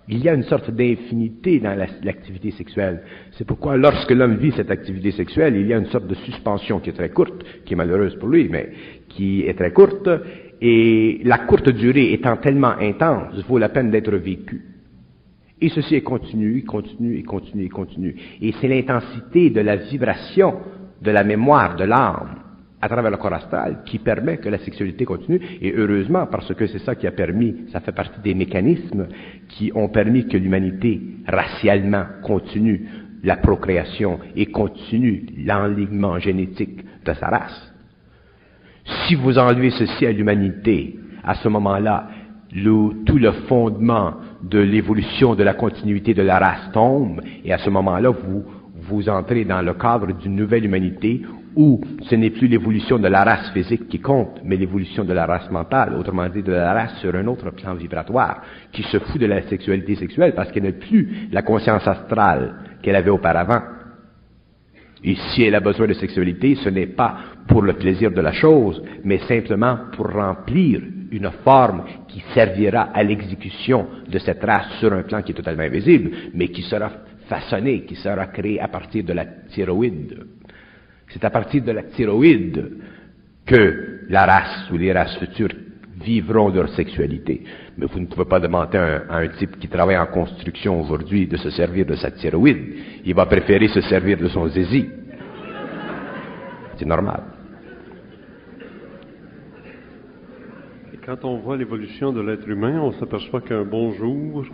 [0.09, 3.03] il y a une sorte d'infinité dans l'activité sexuelle.
[3.33, 6.79] C'est pourquoi lorsque l'homme vit cette activité sexuelle, il y a une sorte de suspension
[6.79, 8.71] qui est très courte, qui est malheureuse pour lui, mais
[9.09, 10.09] qui est très courte,
[10.61, 14.76] et la courte durée étant tellement intense, vaut la peine d'être vécue.
[15.61, 18.15] Et ceci est continu, continue, et continue, et continue.
[18.43, 20.57] Et c'est l'intensité de la vibration
[21.01, 22.43] de la mémoire de l'âme
[22.81, 26.67] à travers le corps astral qui permet que la sexualité continue, et heureusement, parce que
[26.67, 29.09] c'est ça qui a permis, ça fait partie des mécanismes
[29.49, 32.87] qui ont permis que l'humanité, racialement, continue
[33.25, 37.73] la procréation et continue l'enlignement génétique de sa race.
[39.07, 42.09] Si vous enlevez ceci à l'humanité, à ce moment-là,
[43.07, 47.71] tout le fondement de l'évolution de la continuité de la race tombe, et à ce
[47.71, 48.45] moment-là, vous,
[48.75, 51.23] vous entrez dans le cadre d'une nouvelle humanité
[51.57, 55.25] où ce n'est plus l'évolution de la race physique qui compte, mais l'évolution de la
[55.25, 59.19] race mentale, autrement dit de la race sur un autre plan vibratoire, qui se fout
[59.19, 63.63] de la sexualité sexuelle parce qu'elle n'a plus la conscience astrale qu'elle avait auparavant.
[65.05, 68.33] Et si elle a besoin de sexualité, ce n'est pas pour le plaisir de la
[68.33, 70.81] chose, mais simplement pour remplir
[71.11, 75.63] une forme qui servira à l'exécution de cette race sur un plan qui est totalement
[75.63, 76.91] invisible, mais qui sera
[77.29, 80.27] façonnée, qui sera créée à partir de la thyroïde.
[81.09, 82.73] C'est à partir de la thyroïde
[83.45, 85.55] que la race ou les races futures
[86.03, 87.43] vivront leur sexualité.
[87.79, 91.37] Mais vous ne pouvez pas demander à un, type qui travaille en construction aujourd'hui de
[91.37, 92.75] se servir de sa thyroïde.
[93.05, 94.89] Il va préférer se servir de son zizi.
[96.77, 97.23] C'est normal.
[100.95, 104.47] Et quand on voit l'évolution de l'être humain, on s'aperçoit qu'un bon jour,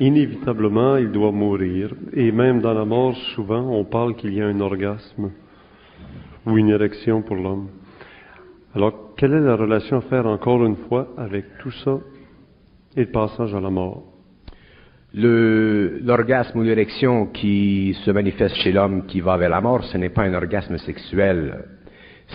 [0.00, 1.94] inévitablement, il doit mourir.
[2.12, 5.30] Et même dans la mort, souvent, on parle qu'il y a un orgasme
[6.44, 7.68] ou une érection pour l'homme.
[8.74, 12.00] Alors, quelle est la relation à faire encore une fois avec tout ça
[12.96, 14.04] et le passage à la mort?
[15.14, 20.08] L'orgasme ou l'érection qui se manifeste chez l'homme qui va vers la mort, ce n'est
[20.08, 21.64] pas un orgasme sexuel.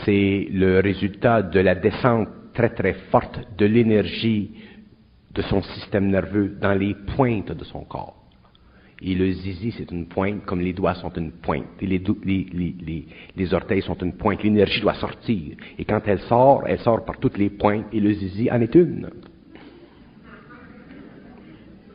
[0.05, 4.51] C'est le résultat de la descente très très forte de l'énergie
[5.33, 8.15] de son système nerveux dans les pointes de son corps.
[9.01, 11.63] Et le zizi, c'est une pointe, comme les doigts sont une pointe.
[11.81, 12.01] Les,
[13.35, 14.43] les, orteils sont une pointe.
[14.43, 15.55] L'énergie doit sortir.
[15.77, 17.85] Et quand elle sort, elle sort par toutes les pointes.
[17.93, 19.09] Et le zizi en est une.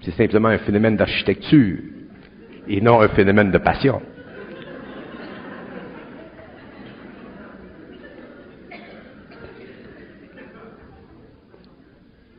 [0.05, 1.79] C'est simplement un phénomène d'architecture.
[2.69, 4.03] Et non un phénomène de passion.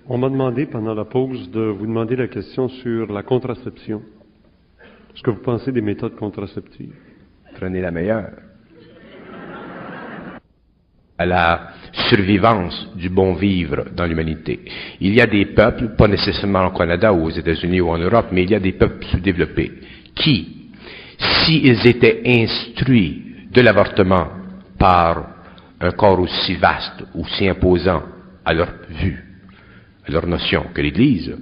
[0.07, 4.03] On m'a demandé pendant la pause de vous demander la question sur la contraception.
[5.15, 6.93] Ce que vous pensez des méthodes contraceptives?
[7.55, 8.31] Prenez la meilleure.
[11.17, 11.67] À la
[12.09, 14.59] survivance du bon vivre dans l'humanité.
[14.99, 18.27] Il y a des peuples, pas nécessairement au Canada ou aux États-Unis ou en Europe,
[18.31, 19.71] mais il y a des peuples sous-développés
[20.13, 20.71] qui,
[21.17, 24.27] s'ils étaient instruits de l'avortement
[24.77, 25.35] par
[25.79, 28.03] un corps aussi vaste, aussi imposant
[28.43, 29.23] à leur vue,
[30.07, 31.35] à leur notion que l'Église,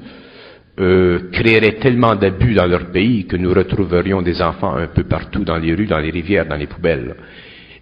[0.79, 5.43] euh, créerait tellement d'abus dans leur pays que nous retrouverions des enfants un peu partout
[5.43, 7.15] dans les rues, dans les rivières, dans les poubelles.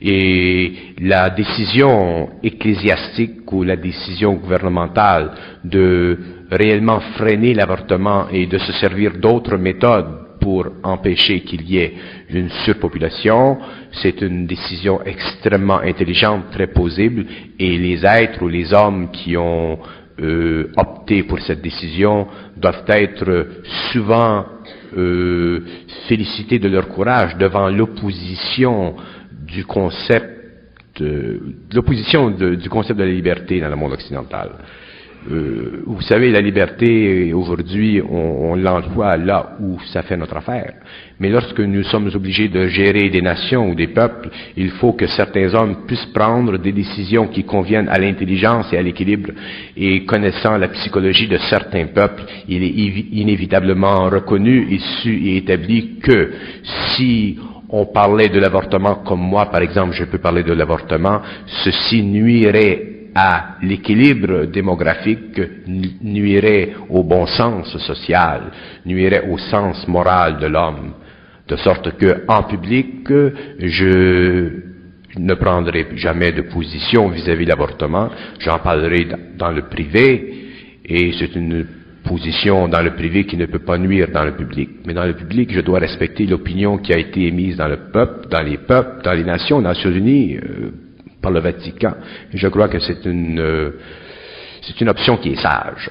[0.02, 5.32] Et la décision ecclésiastique ou la décision gouvernementale
[5.64, 6.18] de
[6.50, 11.94] réellement freiner l'avortement et de se servir d'autres méthodes pour empêcher qu'il y ait
[12.30, 13.60] une surpopulation,
[13.92, 17.26] c'est une décision extrêmement intelligente, très possible,
[17.60, 19.78] et les êtres ou les hommes qui ont
[20.20, 23.48] euh, opté pour cette décision doivent être
[23.92, 24.46] souvent
[24.98, 25.62] euh,
[26.08, 28.96] félicités de leur courage devant l'opposition
[29.52, 31.02] du concept,
[31.74, 34.52] l'opposition du concept de la liberté dans le monde occidental.
[35.30, 40.74] Euh, vous savez, la liberté, aujourd'hui, on, on l'emploie là où ça fait notre affaire.
[41.20, 45.06] Mais lorsque nous sommes obligés de gérer des nations ou des peuples, il faut que
[45.06, 49.30] certains hommes puissent prendre des décisions qui conviennent à l'intelligence et à l'équilibre.
[49.78, 56.00] Et connaissant la psychologie de certains peuples, il est inévitablement reconnu et su et établi
[56.02, 56.32] que
[56.96, 57.38] si
[57.72, 61.22] on parlait de l'avortement comme moi, par exemple, je peux parler de l'avortement,
[61.64, 68.52] ceci nuirait à l'équilibre démographique, nuirait au bon sens social,
[68.86, 70.94] nuirait au sens moral de l'homme,
[71.48, 73.10] de sorte que en public,
[73.60, 74.50] je
[75.18, 79.08] ne prendrai jamais de position vis-à-vis de l'avortement, j'en parlerai
[79.38, 80.36] dans le privé,
[80.86, 81.66] et c'est une
[82.04, 84.70] position dans le privé qui ne peut pas nuire dans le public.
[84.86, 88.28] Mais dans le public, je dois respecter l'opinion qui a été émise dans le peuple,
[88.30, 90.72] dans les peuples, dans les nations, aux Nations Unies, euh,
[91.22, 91.94] par le Vatican.
[92.34, 93.72] Je crois que c'est une, euh,
[94.62, 95.90] c'est une option qui est sage.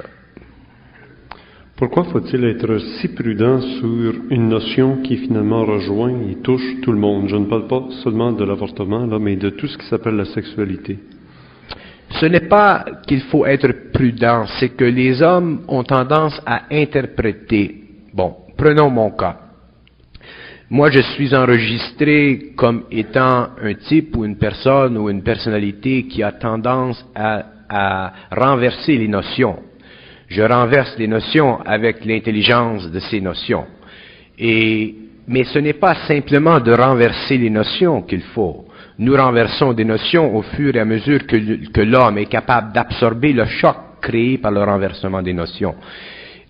[1.76, 6.98] Pourquoi faut-il être si prudent sur une notion qui finalement rejoint et touche tout le
[6.98, 7.28] monde?
[7.28, 10.26] Je ne parle pas seulement de l'avortement, là, mais de tout ce qui s'appelle la
[10.26, 10.98] sexualité.
[12.18, 17.76] Ce n'est pas qu'il faut être prudent, c'est que les hommes ont tendance à interpréter.
[18.12, 19.36] Bon, prenons mon cas.
[20.68, 26.22] Moi, je suis enregistré comme étant un type ou une personne ou une personnalité qui
[26.22, 29.58] a tendance à, à renverser les notions.
[30.28, 33.66] Je renverse les notions avec l'intelligence de ces notions.
[34.38, 34.94] Et,
[35.26, 38.66] mais ce n'est pas simplement de renverser les notions qu'il faut
[39.00, 43.46] nous renversons des notions au fur et à mesure que, l'homme est capable d'absorber le
[43.46, 45.74] choc créé par le renversement des notions.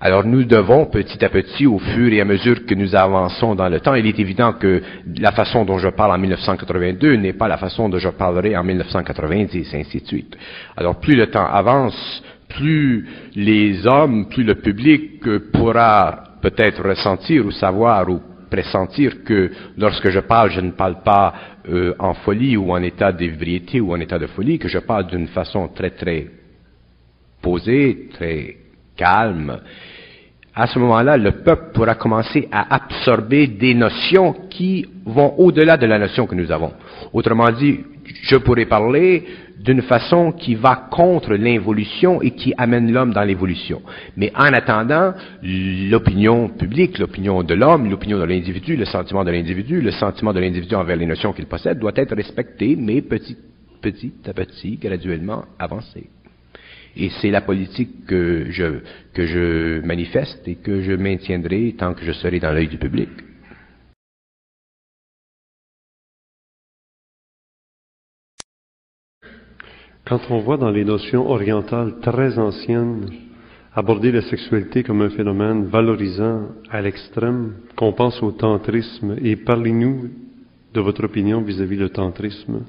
[0.01, 3.69] Alors nous devons petit à petit, au fur et à mesure que nous avançons dans
[3.69, 4.83] le temps, il est évident que
[5.21, 8.65] la façon dont je parle en 1982 n'est pas la façon dont je parlerai en
[8.65, 10.37] 1990, et ainsi de suite.
[10.77, 17.53] Alors plus le temps avance, plus les hommes, plus le public pourra peut-être ressentir ou
[17.53, 21.35] savoir ou pressentir que lorsque je parle, je ne parle pas
[21.69, 25.07] euh, en folie ou en état d'ébriété ou en état de folie, que je parle
[25.07, 26.27] d'une façon très très
[27.41, 28.57] posée, très
[28.97, 29.61] calme.
[30.55, 35.87] À ce moment-là, le peuple pourra commencer à absorber des notions qui vont au-delà de
[35.87, 36.73] la notion que nous avons.
[37.13, 37.81] Autrement dit,
[38.23, 39.25] je pourrais parler
[39.59, 43.83] d'une façon qui va contre l'involution et qui amène l'homme dans l'évolution.
[44.17, 49.81] Mais en attendant, l'opinion publique, l'opinion de l'homme, l'opinion de l'individu, le sentiment de l'individu,
[49.81, 53.37] le sentiment de l'individu envers les notions qu'il possède doit être respecté, mais petit,
[53.83, 56.09] petit à petit, graduellement avancé.
[56.97, 58.81] Et c'est la politique que je,
[59.15, 63.09] que je manifeste et que je maintiendrai tant que je serai dans l'œil du public.
[70.11, 73.11] Quand on voit dans les notions orientales très anciennes
[73.73, 80.11] aborder la sexualité comme un phénomène valorisant à l'extrême, qu'on pense au tantrisme, et parlez-nous
[80.75, 82.65] de votre opinion vis-à-vis du tantrisme.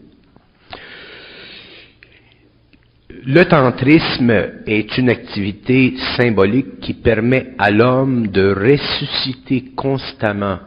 [3.26, 4.30] Le tantrisme
[4.68, 10.60] est une activité symbolique qui permet à l'homme de ressusciter constamment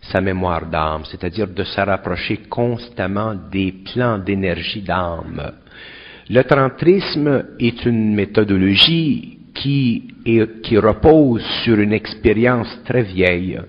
[0.00, 5.54] sa mémoire d'âme, c'est-à-dire de se rapprocher constamment des plans d'énergie d'âme.
[6.30, 10.02] Le tantrisme est une méthodologie qui,
[10.76, 13.60] repose sur une expérience très vieille.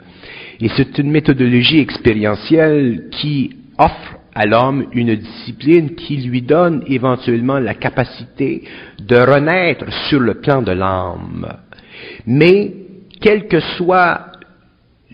[0.61, 7.59] Et c'est une méthodologie expérientielle qui offre à l'homme une discipline qui lui donne éventuellement
[7.59, 8.63] la capacité
[8.99, 11.47] de renaître sur le plan de l'âme.
[12.25, 12.73] Mais,
[13.21, 14.31] quel que soit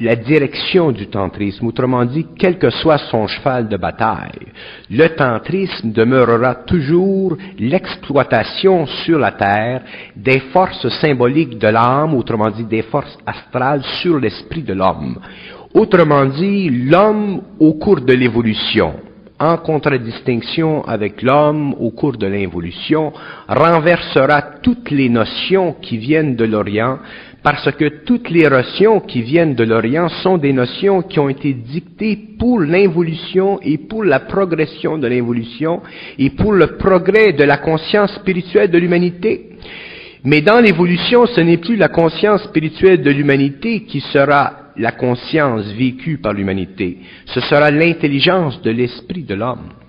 [0.01, 4.47] la direction du tantrisme, autrement dit, quel que soit son cheval de bataille,
[4.89, 9.81] le tantrisme demeurera toujours l'exploitation sur la terre
[10.15, 15.19] des forces symboliques de l'âme, autrement dit des forces astrales sur l'esprit de l'homme.
[15.75, 18.95] Autrement dit, l'homme au cours de l'évolution,
[19.39, 23.13] en contradistinction avec l'homme au cours de l'évolution,
[23.47, 26.97] renversera toutes les notions qui viennent de l'Orient
[27.43, 31.53] parce que toutes les notions qui viennent de l'Orient sont des notions qui ont été
[31.53, 35.81] dictées pour l'involution et pour la progression de l'involution
[36.19, 39.49] et pour le progrès de la conscience spirituelle de l'humanité.
[40.23, 45.65] Mais dans l'évolution, ce n'est plus la conscience spirituelle de l'humanité qui sera la conscience
[45.73, 49.80] vécue par l'humanité, ce sera l'intelligence de l'esprit de l'homme.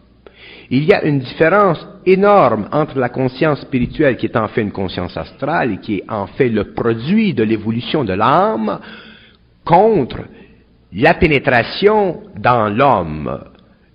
[0.74, 4.72] Il y a une différence énorme entre la conscience spirituelle qui est en fait une
[4.72, 8.80] conscience astrale et qui est en fait le produit de l'évolution de l'âme
[9.66, 10.20] contre
[10.94, 13.38] la pénétration dans l'homme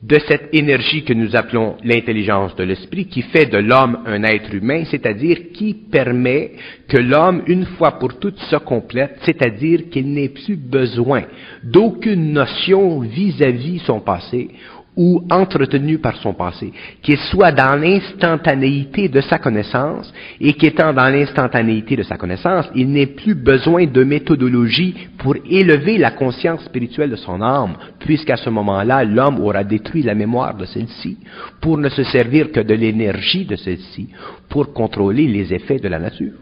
[0.03, 4.53] de cette énergie que nous appelons l'intelligence de l'esprit, qui fait de l'homme un être
[4.53, 6.51] humain, c'est-à-dire qui permet
[6.87, 11.23] que l'homme, une fois pour toutes, se complète, c'est-à-dire qu'il n'ait plus besoin
[11.63, 14.51] d'aucune notion vis-à-vis son passé
[14.97, 16.73] ou entretenu par son passé,
[17.03, 22.89] qu'il soit dans l'instantanéité de sa connaissance et qu'étant dans l'instantanéité de sa connaissance, il
[22.89, 28.49] n'ait plus besoin de méthodologie pour élever la conscience spirituelle de son âme, puisqu'à ce
[28.49, 31.19] moment-là, l'homme aura détruit la mémoire de celle-ci
[31.61, 34.09] pour ne se servir que de l'énergie de celle-ci
[34.49, 36.33] pour contrôler les effets de la nature.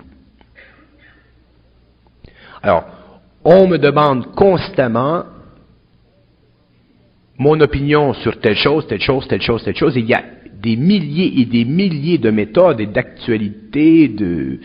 [2.64, 2.86] Alors,
[3.44, 5.24] on me demande constamment
[7.38, 9.96] mon opinion sur telle chose, telle chose, telle chose, telle chose.
[9.96, 10.24] il y a
[10.62, 14.60] des milliers et des milliers de méthodes et d'actualités, de,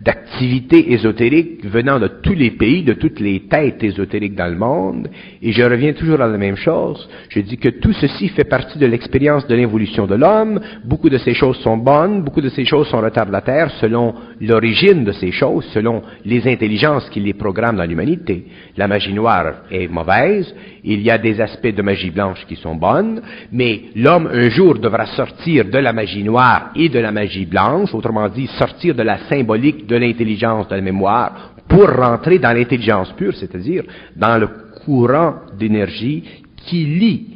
[0.00, 5.08] d'activités ésotériques venant de tous les pays, de toutes les têtes ésotériques dans le monde,
[5.42, 7.06] et je reviens toujours à la même chose.
[7.28, 10.58] Je dis que tout ceci fait partie de l'expérience de l'évolution de l'homme.
[10.84, 15.12] Beaucoup de ces choses sont bonnes, beaucoup de ces choses sont retardataires selon l'origine de
[15.12, 18.46] ces choses, selon les intelligences qui les programment dans l'humanité.
[18.78, 22.74] La magie noire est mauvaise, il y a des aspects de magie blanche qui sont
[22.74, 23.20] bonnes,
[23.52, 27.94] mais l'homme un jour devra sortir de la magie noire et de la magie blanche,
[27.94, 33.12] autrement dit sortir de la symbolique de l'intelligence, de la mémoire, pour rentrer dans l'intelligence
[33.12, 33.84] pure, c'est-à-dire
[34.16, 34.48] dans le
[34.84, 36.22] courant d'énergie
[36.56, 37.26] qui lie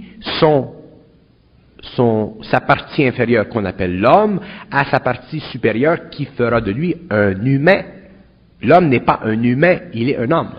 [0.40, 0.72] son,
[1.96, 4.40] son, sa partie inférieure qu'on appelle l'homme
[4.70, 7.82] à sa partie supérieure qui fera de lui un humain.
[8.62, 10.52] L'homme n'est pas un humain, il est un homme.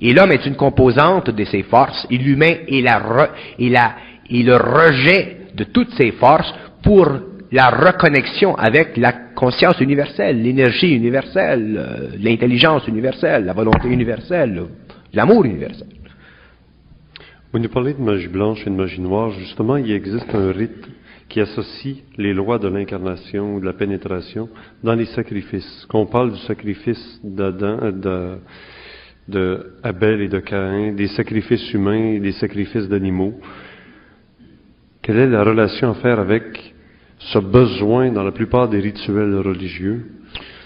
[0.00, 3.28] Et l'homme est une composante de ses forces, et l'humain est, la
[3.58, 3.94] la,
[4.30, 7.08] est le rejet de toutes ses forces pour
[7.56, 14.62] la reconnexion avec la conscience universelle, l'énergie universelle, euh, l'intelligence universelle, la volonté universelle,
[15.14, 15.88] l'amour universel.
[17.50, 19.30] Vous nous parlez de magie blanche et de magie noire.
[19.30, 20.86] Justement, il existe un rite
[21.30, 24.50] qui associe les lois de l'incarnation ou de la pénétration
[24.84, 25.86] dans les sacrifices.
[25.88, 28.38] Quand on parle du sacrifice d'Adam, euh,
[29.26, 33.32] de, de Abel et de Caïn, des sacrifices humains, des sacrifices d'animaux,
[35.00, 36.75] quelle est la relation à faire avec
[37.18, 40.06] ce besoin dans la plupart des rituels religieux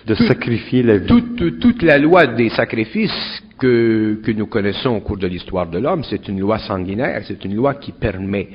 [0.07, 1.23] de sacrifier la vie.
[1.61, 6.03] Toute, la loi des sacrifices que, que nous connaissons au cours de l'histoire de l'homme,
[6.05, 8.49] c'est une loi sanguinaire, c'est une loi qui permet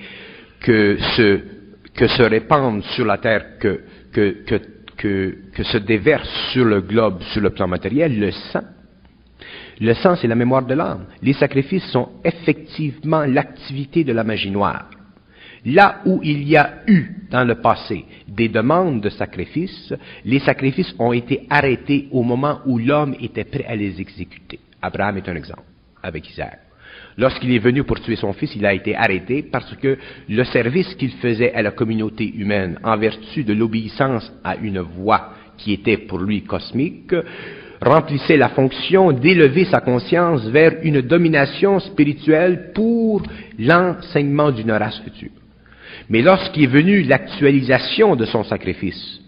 [0.59, 1.39] que se,
[1.93, 3.81] que se répande sur la terre, que,
[4.11, 4.61] que, que,
[4.97, 8.63] que, que se déverse sur le globe, sur le plan matériel, le sang.
[9.79, 11.05] Le sang, c'est la mémoire de l'âme.
[11.21, 14.89] Les sacrifices sont effectivement l'activité de la magie noire.
[15.65, 20.95] Là où il y a eu dans le passé des demandes de sacrifices, les sacrifices
[20.97, 24.57] ont été arrêtés au moment où l'homme était prêt à les exécuter.
[24.81, 25.67] Abraham est un exemple
[26.01, 26.59] avec Isaac.
[27.17, 29.97] Lorsqu'il est venu pour tuer son fils, il a été arrêté parce que
[30.29, 35.33] le service qu'il faisait à la communauté humaine en vertu de l'obéissance à une voix
[35.57, 37.13] qui était pour lui cosmique,
[37.81, 43.23] remplissait la fonction d'élever sa conscience vers une domination spirituelle pour
[43.59, 45.44] l'enseignement d'une race future.
[46.09, 49.19] Mais lorsqu'est venue l'actualisation de son sacrifice,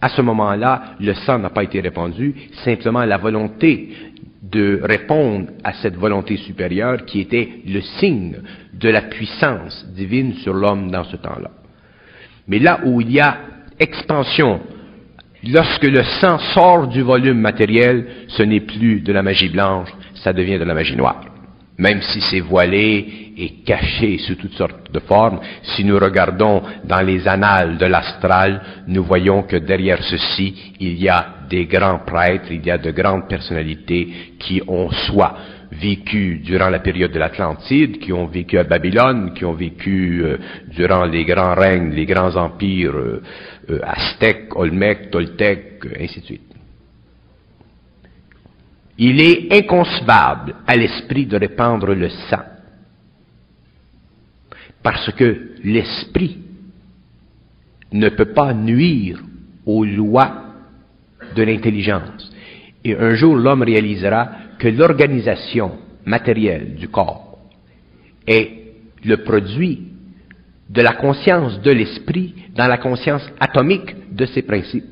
[0.00, 3.90] à ce moment-là, le sang n'a pas été répandu, simplement la volonté
[4.42, 8.38] de répondre à cette volonté supérieure qui était le signe
[8.74, 11.50] de la puissance divine sur l'homme dans ce temps-là.
[12.48, 13.38] Mais là où il y a
[13.78, 14.60] expansion,
[15.48, 20.32] lorsque le sang sort du volume matériel, ce n'est plus de la magie blanche, ça
[20.32, 21.31] devient de la magie noire
[21.78, 27.00] même si c'est voilé et caché sous toutes sortes de formes, si nous regardons dans
[27.00, 32.50] les annales de l'astral, nous voyons que derrière ceci, il y a des grands prêtres,
[32.50, 35.34] il y a de grandes personnalités qui ont soit
[35.72, 40.36] vécu durant la période de l'Atlantide, qui ont vécu à Babylone, qui ont vécu euh,
[40.68, 43.22] durant les grands règnes, les grands empires euh,
[43.70, 46.51] euh, aztèques, olmèques, toltèques, ainsi de suite.
[48.98, 52.42] Il est inconcevable à l'esprit de répandre le sang,
[54.82, 56.38] parce que l'esprit
[57.92, 59.20] ne peut pas nuire
[59.64, 60.44] aux lois
[61.34, 62.30] de l'intelligence.
[62.84, 67.38] Et un jour, l'homme réalisera que l'organisation matérielle du corps
[68.26, 68.50] est
[69.04, 69.82] le produit
[70.68, 74.84] de la conscience de l'esprit dans la conscience atomique de ses principes.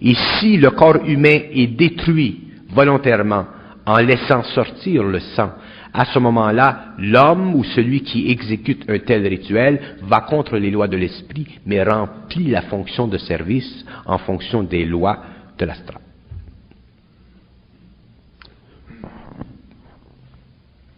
[0.00, 3.46] Et si le corps humain est détruit volontairement
[3.86, 5.50] en laissant sortir le sang,
[5.92, 10.86] à ce moment-là, l'homme ou celui qui exécute un tel rituel va contre les lois
[10.86, 15.18] de l'esprit, mais remplit la fonction de service en fonction des lois
[15.58, 16.00] de l'astral.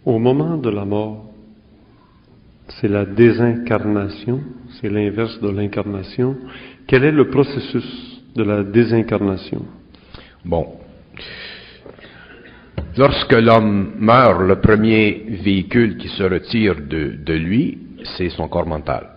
[0.04, 1.26] Au moment de la mort,
[2.80, 4.40] c'est la désincarnation,
[4.80, 6.36] c'est l'inverse de l'incarnation.
[6.86, 9.62] Quel est le processus de la désincarnation?
[10.44, 10.81] Bon.
[12.96, 17.78] Lorsque l'homme meurt, le premier véhicule qui se retire de, lui,
[18.16, 19.08] c'est son corps mental.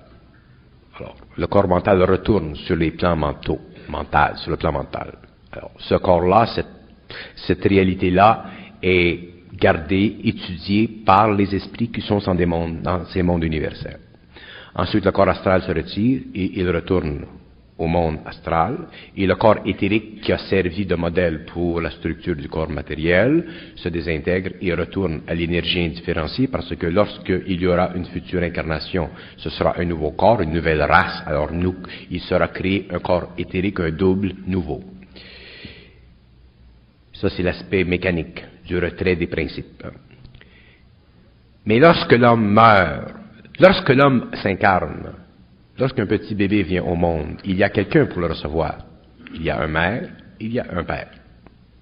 [0.98, 3.60] Alors, le corps mental retourne sur les plans mentaux,
[3.90, 5.16] mental, sur le plan mental.
[5.52, 6.46] Alors, ce corps-là,
[7.36, 8.46] cette, réalité-là
[8.82, 9.20] est
[9.54, 14.00] gardé, étudié par les esprits qui sont des mondes, dans ces mondes universels.
[14.74, 17.26] Ensuite, le corps astral se retire et il retourne
[17.78, 22.36] au monde astral, et le corps éthérique qui a servi de modèle pour la structure
[22.36, 23.46] du corps matériel
[23.76, 29.10] se désintègre et retourne à l'énergie indifférenciée parce que lorsqu'il y aura une future incarnation,
[29.38, 31.76] ce sera un nouveau corps, une nouvelle race, alors nous,
[32.10, 34.82] il sera créé un corps éthérique, un double nouveau.
[37.12, 39.84] Ça, c'est l'aspect mécanique du retrait des principes.
[41.66, 43.14] Mais lorsque l'homme meurt,
[43.60, 45.25] lorsque l'homme s'incarne,
[45.78, 48.78] lorsqu'un petit bébé vient au monde, il y a quelqu'un pour le recevoir.
[49.34, 50.10] Il y a un mère,
[50.40, 51.10] il y a un père.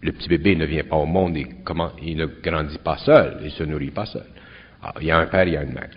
[0.01, 3.39] Le petit bébé ne vient pas au monde et comment, il ne grandit pas seul,
[3.43, 4.25] il se nourrit pas seul.
[4.81, 5.91] Alors, il y a un père, il y a une mère.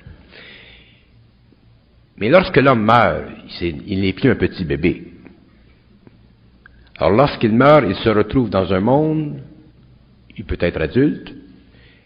[2.19, 3.25] Mais lorsque l'homme meurt,
[3.61, 5.13] il n'est plus un petit bébé.
[6.99, 9.41] Alors lorsqu'il meurt, il se retrouve dans un monde
[10.37, 11.35] il peut être adulte,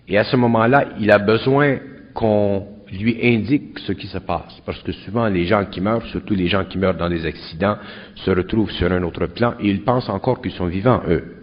[0.09, 1.78] et à ce moment-là, il a besoin
[2.14, 4.61] qu'on lui indique ce qui se passe.
[4.66, 7.76] Parce que souvent, les gens qui meurent, surtout les gens qui meurent dans des accidents,
[8.16, 11.36] se retrouvent sur un autre plan et ils pensent encore qu'ils sont vivants, eux.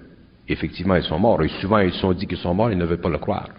[0.47, 1.43] Effectivement, ils sont morts.
[1.43, 3.49] Et souvent, ils sont dit qu'ils sont morts, ils ne veulent pas le croire.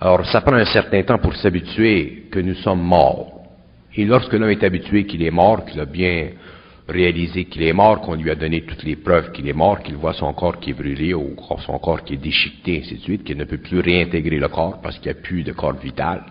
[0.00, 3.40] Alors, ça prend un certain temps pour s'habituer que nous sommes morts.
[3.94, 6.30] Et lorsque l'homme est habitué qu'il est mort, qu'il a bien
[6.88, 9.96] réaliser qu'il est mort, qu'on lui a donné toutes les preuves qu'il est mort, qu'il
[9.96, 13.24] voit son corps qui est brûlé ou son corps qui est déchiqueté, ainsi de suite,
[13.24, 16.24] qu'il ne peut plus réintégrer le corps parce qu'il n'y a plus de corps vital,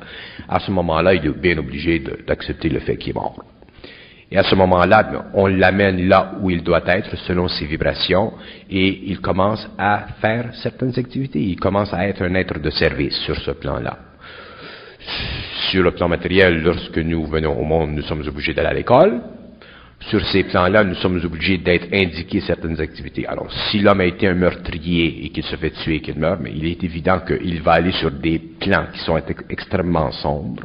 [0.48, 3.44] à ce moment-là, il est bien obligé d'accepter le fait qu'il est mort.
[4.34, 8.32] Et à ce moment-là, on l'amène là où il doit être selon ses vibrations
[8.70, 11.42] et il commence à faire certaines activités.
[11.42, 13.98] Il commence à être un être de service sur ce plan-là.
[15.70, 19.22] Sur le plan matériel, lorsque nous venons au monde, nous sommes obligés d'aller à l'école,
[20.10, 23.28] sur ces plans-là, nous sommes obligés d'être indiqués certaines activités.
[23.28, 26.40] Alors, si l'homme a été un meurtrier et qu'il se fait tuer et qu'il meurt,
[26.42, 30.64] mais il est évident qu'il va aller sur des plans qui sont extrêmement sombres.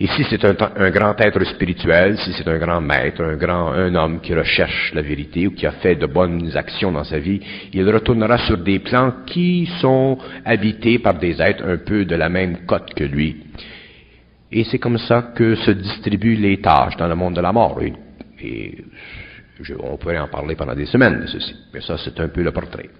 [0.00, 3.94] Et si c'est un, grand être spirituel, si c'est un grand maître, un grand, un
[3.94, 7.40] homme qui recherche la vérité ou qui a fait de bonnes actions dans sa vie,
[7.72, 12.28] il retournera sur des plans qui sont habités par des êtres un peu de la
[12.28, 13.44] même cote que lui.
[14.50, 17.78] Et c'est comme ça que se distribuent les tâches dans le monde de la mort.
[18.42, 18.84] Et
[19.78, 21.54] on pourrait en parler pendant des semaines de ceci.
[21.72, 22.90] Mais ça, c'est un peu le portrait.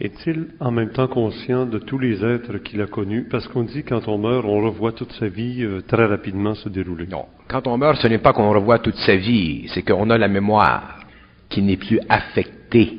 [0.00, 3.28] Est-il en même temps conscient de tous les êtres qu'il a connus?
[3.30, 6.68] Parce qu'on dit quand on meurt, on revoit toute sa vie euh, très rapidement se
[6.68, 7.06] dérouler.
[7.06, 7.26] Non.
[7.48, 10.26] Quand on meurt, ce n'est pas qu'on revoit toute sa vie, c'est qu'on a la
[10.26, 11.00] mémoire
[11.48, 12.98] qui n'est plus affectée.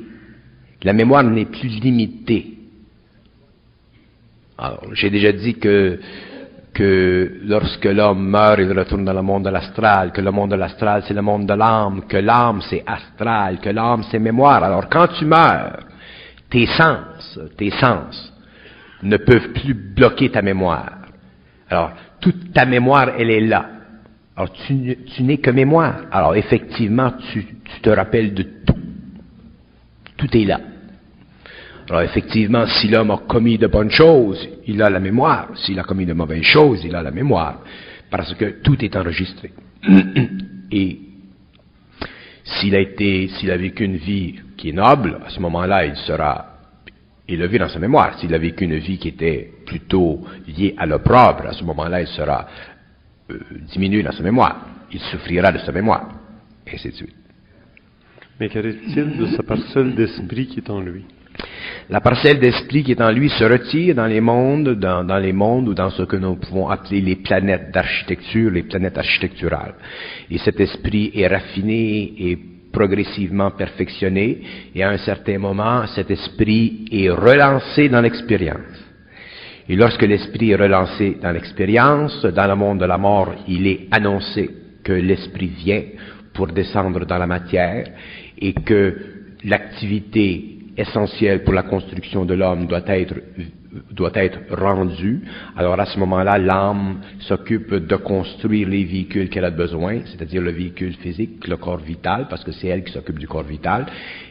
[0.82, 2.54] La mémoire n'est plus limitée.
[4.56, 5.98] Alors, j'ai déjà dit que
[6.76, 10.56] que lorsque l'homme meurt, il retourne dans le monde de l'astral, que le monde de
[10.56, 14.62] l'astral c'est le monde de l'âme, que l'âme c'est astral, que l'âme c'est mémoire.
[14.62, 15.78] Alors quand tu meurs,
[16.50, 18.30] tes sens, tes sens
[19.02, 20.92] ne peuvent plus bloquer ta mémoire.
[21.70, 23.66] Alors toute ta mémoire, elle est là.
[24.36, 26.02] Alors tu, tu n'es que mémoire.
[26.12, 28.76] Alors effectivement, tu, tu te rappelles de tout.
[30.18, 30.60] Tout est là.
[31.88, 35.50] Alors effectivement, si l'homme a commis de bonnes choses, il a la mémoire.
[35.54, 37.60] S'il a commis de mauvaises choses, il a la mémoire.
[38.10, 39.52] Parce que tout est enregistré.
[40.72, 40.98] Et
[42.44, 45.96] s'il a été, s'il a vécu une vie qui est noble, à ce moment-là, il
[45.96, 46.56] sera
[47.28, 48.18] vit dans sa mémoire.
[48.18, 52.08] S'il a vécu une vie qui était plutôt liée à l'opprobre, à ce moment-là, il
[52.08, 52.46] sera
[53.30, 53.38] euh,
[53.72, 54.66] diminué dans sa mémoire.
[54.92, 56.08] Il souffrira de sa mémoire.
[56.66, 57.14] Et ainsi de suite.
[58.40, 61.04] Mais qu'arrive-t-il de sa parcelle d'esprit qui est en lui?
[61.88, 65.68] La parcelle d'esprit qui est en lui se retire dans les mondes, dans, les mondes
[65.68, 69.74] ou dans ce que nous pouvons appeler les planètes d'architecture, les planètes architecturales.
[70.30, 72.38] Et cet esprit est raffiné et
[72.72, 74.42] progressivement perfectionné,
[74.74, 78.84] et à un certain moment, cet esprit est relancé dans l'expérience.
[79.68, 83.86] Et lorsque l'esprit est relancé dans l'expérience, dans le monde de la mort, il est
[83.90, 84.50] annoncé
[84.82, 85.82] que l'esprit vient
[86.34, 87.86] pour descendre dans la matière
[88.38, 88.96] et que
[89.44, 93.14] l'activité essentielle pour la construction de l'homme doit être
[93.90, 95.22] doit être rendue.
[95.56, 100.50] Alors à ce moment-là, l'âme s'occupe de construire les véhicules qu'elle a besoin, c'est-à-dire le
[100.50, 103.86] véhicule physique, le corps vital, parce que c'est elle qui s'occupe du corps vital.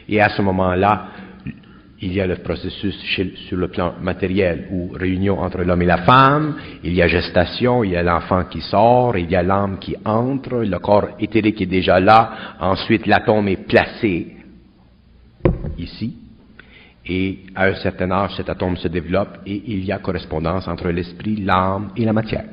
[0.08, 1.08] Et à ce moment-là,
[2.00, 2.94] il y a le processus
[3.48, 7.84] sur le plan matériel ou réunion entre l'homme et la femme, il y a gestation,
[7.84, 11.62] il y a l'enfant qui sort, il y a l'âme qui entre, le corps éthérique
[11.62, 14.36] est déjà là, ensuite l'atome est placé
[15.78, 16.16] ici,
[17.08, 20.88] et à un certain âge, cet atome se développe et il y a correspondance entre
[20.88, 22.44] l'esprit, l'âme et la matière.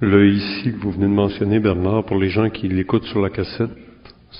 [0.00, 3.30] Le ici que vous venez de mentionner, Bernard, pour les gens qui l'écoutent sur la
[3.30, 3.70] cassette,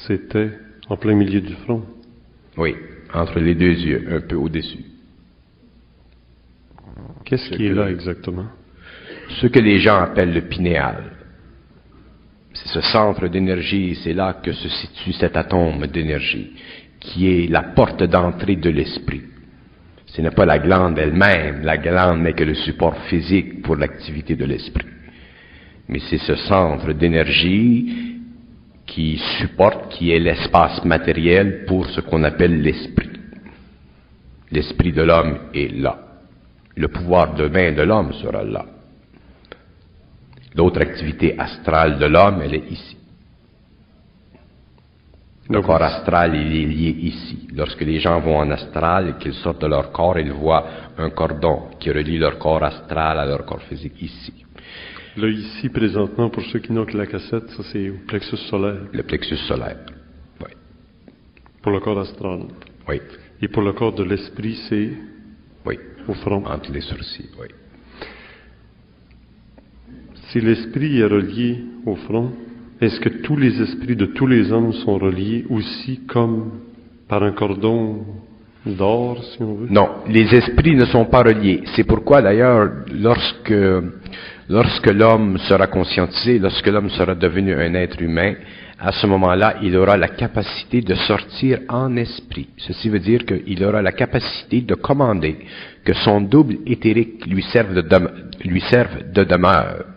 [0.07, 0.51] c'était
[0.89, 1.83] en plein milieu du front.
[2.57, 2.75] Oui,
[3.13, 4.85] entre les deux yeux, un peu au-dessus.
[7.25, 8.47] Qu'est-ce qui est là exactement?
[9.41, 11.13] Ce que les gens appellent le pinéal.
[12.53, 16.53] C'est ce centre d'énergie, c'est là que se situe cet atome d'énergie
[17.07, 19.23] qui est la porte d'entrée de l'esprit.
[20.07, 24.35] Ce n'est pas la glande elle-même, la glande n'est que le support physique pour l'activité
[24.35, 24.87] de l'esprit.
[25.89, 28.17] Mais c'est ce centre d'énergie
[28.87, 33.11] qui supporte, qui est l'espace matériel pour ce qu'on appelle l'esprit.
[34.51, 35.99] L'esprit de l'homme est là.
[36.77, 38.65] Le pouvoir de main de l'homme sera là.
[40.55, 42.96] L'autre activité astrale de l'homme, elle est ici.
[45.49, 47.47] Le corps astral, il est lié ici.
[47.55, 50.67] Lorsque les gens vont en astral qu'ils sortent de leur corps, ils voient
[50.99, 54.33] un cordon qui relie leur corps astral à leur corps physique ici.
[55.17, 58.81] Là, ici, présentement, pour ceux qui n'ont que la cassette, ça c'est au plexus solaire.
[58.93, 59.79] Le plexus solaire.
[60.41, 60.51] Oui.
[61.63, 62.41] Pour le corps astral.
[62.89, 63.01] Oui.
[63.41, 64.91] Et pour le corps de l'esprit, c'est
[65.65, 65.79] Oui.
[66.09, 66.45] au front.
[66.45, 67.49] Entre les sourcils, oui.
[70.29, 72.33] Si l'esprit est relié au front,
[72.81, 76.51] est-ce que tous les esprits de tous les hommes sont reliés aussi comme
[77.09, 78.05] par un cordon
[78.67, 79.69] d'or, si on veut?
[79.71, 81.63] Non, les esprits ne sont pas reliés.
[81.75, 83.55] C'est pourquoi d'ailleurs, lorsque,
[84.49, 88.35] lorsque l'homme sera conscientisé, lorsque l'homme sera devenu un être humain,
[88.79, 92.49] à ce moment-là, il aura la capacité de sortir en esprit.
[92.59, 95.39] Ceci veut dire qu'il aura la capacité de commander
[95.83, 97.83] que son double éthérique lui serve de,
[98.45, 99.96] lui serve de demeure.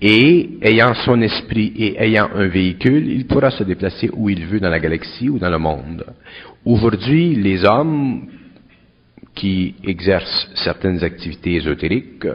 [0.00, 4.60] Et ayant son esprit et ayant un véhicule, il pourra se déplacer où il veut
[4.60, 6.04] dans la galaxie ou dans le monde.
[6.64, 8.26] Aujourd'hui, les hommes
[9.34, 12.26] qui exercent certaines activités ésotériques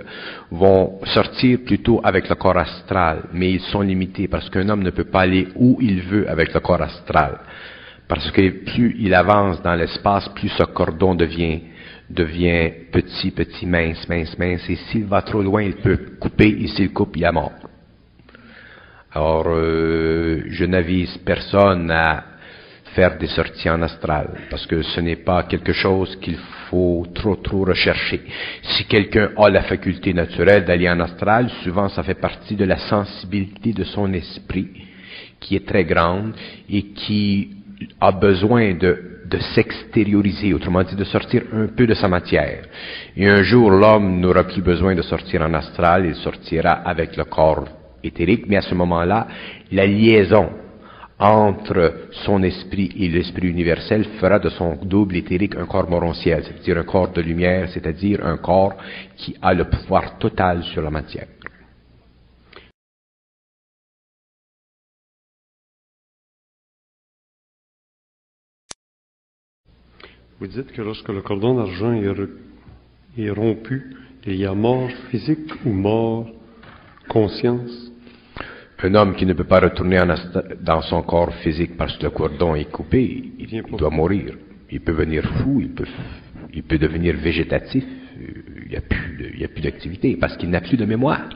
[0.52, 4.90] vont sortir plutôt avec le corps astral, mais ils sont limités parce qu'un homme ne
[4.90, 7.40] peut pas aller où il veut avec le corps astral.
[8.08, 11.62] Parce que plus il avance dans l'espace, plus ce cordon devient
[12.10, 16.68] devient petit, petit, mince, mince, mince, et s'il va trop loin, il peut couper, et
[16.68, 17.52] s'il coupe, il est mort.
[19.12, 22.24] Alors, euh, je n'avise personne à
[22.96, 26.38] faire des sorties en astral, parce que ce n'est pas quelque chose qu'il
[26.70, 28.22] faut trop, trop rechercher.
[28.64, 32.78] Si quelqu'un a la faculté naturelle d'aller en astral, souvent ça fait partie de la
[32.78, 34.68] sensibilité de son esprit,
[35.40, 36.34] qui est très grande,
[36.70, 37.52] et qui
[38.02, 42.64] a besoin de, de s'extérioriser, autrement dit de sortir un peu de sa matière.
[43.16, 47.26] Et un jour, l'homme n'aura plus besoin de sortir en astral, il sortira avec le
[47.26, 47.66] corps
[48.04, 49.28] éthérique, mais à ce moment-là,
[49.72, 50.50] la liaison
[51.20, 56.78] entre son esprit et l'esprit universel fera de son double éthérique un corps morontiel, c'est-à-dire
[56.78, 58.76] un corps de lumière, c'est-à-dire un corps
[59.18, 61.28] qui a le pouvoir total sur la matière.
[70.40, 73.94] Vous dites que lorsque le cordon d'argent est, rompu,
[74.26, 76.30] il y a mort physique ou mort
[77.10, 77.92] conscience?
[78.82, 80.08] Un homme qui ne peut pas retourner en
[80.62, 84.38] dans son corps physique parce que le cordon est coupé, il, doit mourir.
[84.72, 85.88] Il peut devenir fou, il peut,
[86.54, 88.26] il peut devenir végétatif, euh,
[88.64, 88.70] il
[89.40, 91.28] n'y a plus d'activité parce qu'il n'a plus de mémoire.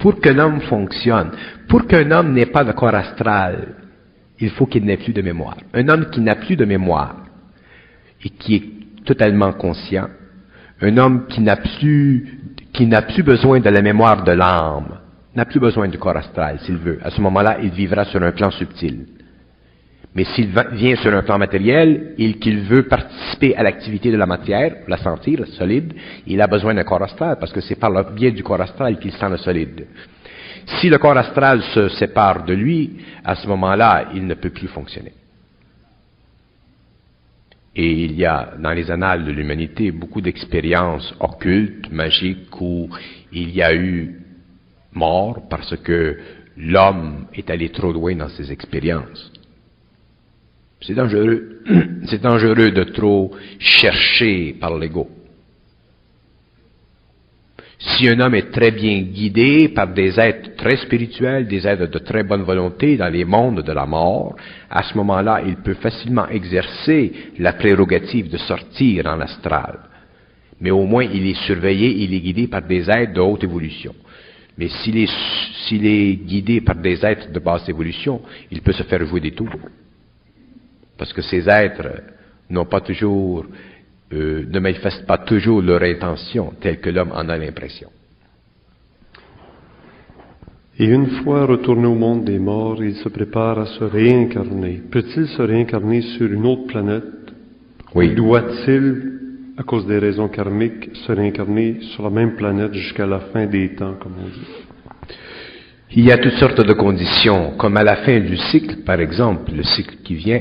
[0.00, 1.30] Pour qu'un homme fonctionne,
[1.68, 3.76] pour qu'un homme n'ait pas de corps astral,
[4.40, 5.58] il faut qu'il n'ait plus de mémoire.
[5.72, 7.21] Un homme qui n'a plus de mémoire
[8.24, 10.08] et qui est totalement conscient,
[10.80, 12.40] un homme qui n'a plus,
[12.72, 14.98] qui n'a plus besoin de la mémoire de l'âme,
[15.34, 16.98] n'a plus besoin du corps astral s'il veut.
[17.02, 19.06] À ce moment-là, il vivra sur un plan subtil.
[20.14, 24.26] Mais s'il vient sur un plan matériel et qu'il veut participer à l'activité de la
[24.26, 25.94] matière, la sentir solide,
[26.26, 28.98] il a besoin d'un corps astral parce que c'est par le biais du corps astral
[28.98, 29.86] qu'il sent le solide.
[30.66, 34.68] Si le corps astral se sépare de lui, à ce moment-là, il ne peut plus
[34.68, 35.12] fonctionner.
[37.74, 42.90] Et il y a dans les annales de l'humanité beaucoup d'expériences occultes, magiques, où
[43.32, 44.20] il y a eu
[44.92, 46.18] mort parce que
[46.56, 49.32] l'homme est allé trop loin dans ses expériences.
[50.82, 51.62] C'est dangereux.
[52.06, 55.08] C'est dangereux de trop chercher par l'ego.
[57.84, 61.98] Si un homme est très bien guidé par des êtres très spirituels, des êtres de
[61.98, 64.36] très bonne volonté dans les mondes de la mort,
[64.70, 69.80] à ce moment-là, il peut facilement exercer la prérogative de sortir en astral.
[70.60, 73.94] Mais au moins, il est surveillé, il est guidé par des êtres de haute évolution.
[74.56, 79.20] Mais s'il est, guidé par des êtres de basse évolution, il peut se faire jouer
[79.20, 79.48] des tours.
[80.96, 82.02] Parce que ces êtres
[82.48, 83.44] n'ont pas toujours,
[84.12, 87.88] euh, ne manifestent pas toujours leur intention telle que l'homme en a l'impression.
[90.78, 94.82] Et une fois retourné au monde des morts, il se prépare à se réincarner.
[94.90, 97.04] Peut-il se réincarner sur une autre planète?
[97.94, 98.14] Oui.
[98.14, 99.20] Doit-il,
[99.58, 103.74] à cause des raisons karmiques, se réincarner sur la même planète jusqu'à la fin des
[103.74, 105.16] temps, comme on dit?
[105.94, 109.52] Il y a toutes sortes de conditions, comme à la fin du cycle, par exemple,
[109.54, 110.40] le cycle qui vient,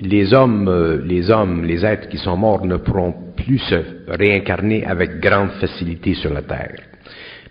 [0.00, 3.76] les hommes, euh, les hommes, les êtres qui sont morts ne pourront plus se
[4.08, 6.76] réincarner avec grande facilité sur la terre.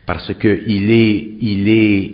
[0.06, 2.14] Parce qu'il est, il est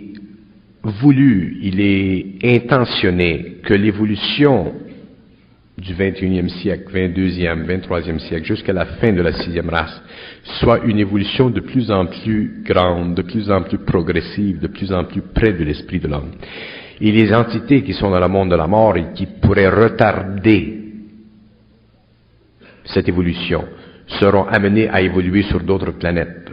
[0.82, 4.72] voulu, il est intentionné que l'évolution
[5.78, 10.02] du 21e siècle, 22e, 23e siècle, jusqu'à la fin de la sixième race,
[10.60, 14.92] soit une évolution de plus en plus grande, de plus en plus progressive, de plus
[14.92, 16.32] en plus près de l'esprit de l'homme.
[17.04, 20.78] Et les entités qui sont dans le monde de la mort et qui pourraient retarder
[22.84, 23.64] cette évolution
[24.06, 26.52] seront amenées à évoluer sur d'autres planètes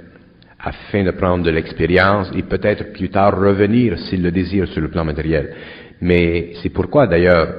[0.60, 4.90] afin de prendre de l'expérience et peut-être plus tard revenir s'ils le désirent sur le
[4.90, 5.54] plan matériel.
[6.02, 7.54] Mais c'est pourquoi d'ailleurs,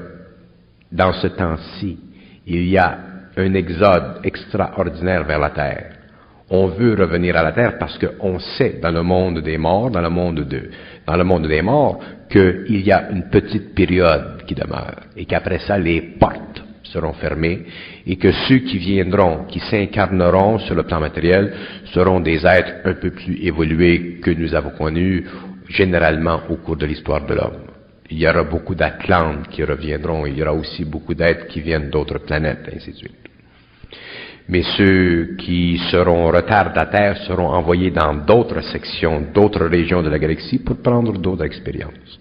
[0.91, 1.97] dans ce temps-ci,
[2.45, 2.99] il y a
[3.37, 5.93] un exode extraordinaire vers la Terre.
[6.51, 10.01] On veut revenir à la Terre parce qu'on sait dans le monde des morts, dans
[10.01, 10.71] le monde de,
[11.11, 11.99] dans le monde des morts,
[12.31, 17.63] qu'il y a une petite période qui demeure et qu'après ça, les portes seront fermées
[18.07, 21.53] et que ceux qui viendront, qui s'incarneront sur le plan matériel,
[21.87, 25.27] seront des êtres un peu plus évolués que nous avons connus
[25.69, 27.63] généralement au cours de l'histoire de l'homme.
[28.09, 31.91] Il y aura beaucoup d'Atlantes qui reviendront, il y aura aussi beaucoup d'êtres qui viennent
[31.91, 33.17] d'autres planètes, ainsi de suite.
[34.51, 40.59] Mais ceux qui seront retardataires seront envoyés dans d'autres sections, d'autres régions de la galaxie
[40.59, 42.19] pour prendre d'autres expériences.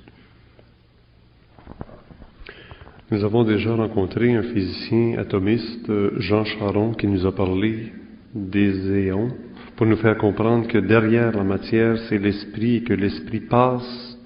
[3.10, 7.92] Nous avons déjà rencontré un physicien atomiste, Jean Charon, qui nous a parlé
[8.36, 9.30] des éons
[9.76, 14.20] pour nous faire comprendre que derrière la matière, c'est l'esprit et que l'esprit passe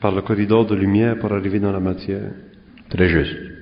[0.00, 2.30] par le corridor de lumière pour arriver dans la matière.
[2.88, 3.55] Très juste.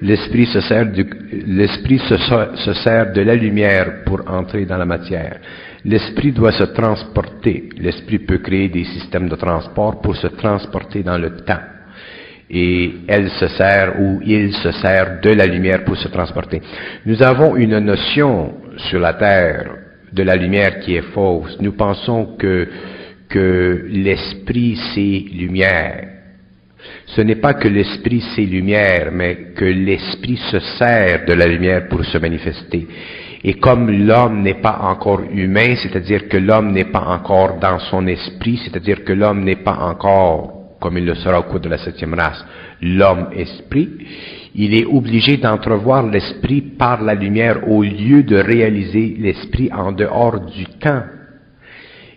[0.00, 1.04] L'esprit se sert, du,
[1.46, 5.38] l'esprit se, se sert de la lumière pour entrer dans la matière.
[5.84, 7.68] L'esprit doit se transporter.
[7.78, 11.60] L'esprit peut créer des systèmes de transport pour se transporter dans le temps.
[12.50, 16.62] Et elle se sert ou il se sert de la lumière pour se transporter.
[17.04, 19.70] Nous avons une notion sur la Terre
[20.12, 21.58] de la lumière qui est fausse.
[21.60, 22.68] Nous pensons que,
[23.28, 26.17] que l'esprit c'est lumière.
[27.06, 31.88] Ce n'est pas que l'esprit c'est lumière, mais que l'esprit se sert de la lumière
[31.88, 32.86] pour se manifester.
[33.44, 38.06] Et comme l'homme n'est pas encore humain, c'est-à-dire que l'homme n'est pas encore dans son
[38.06, 41.78] esprit, c'est-à-dire que l'homme n'est pas encore, comme il le sera au cours de la
[41.78, 42.44] septième race,
[42.82, 43.88] l'homme esprit,
[44.54, 50.40] il est obligé d'entrevoir l'esprit par la lumière au lieu de réaliser l'esprit en dehors
[50.40, 51.02] du temps.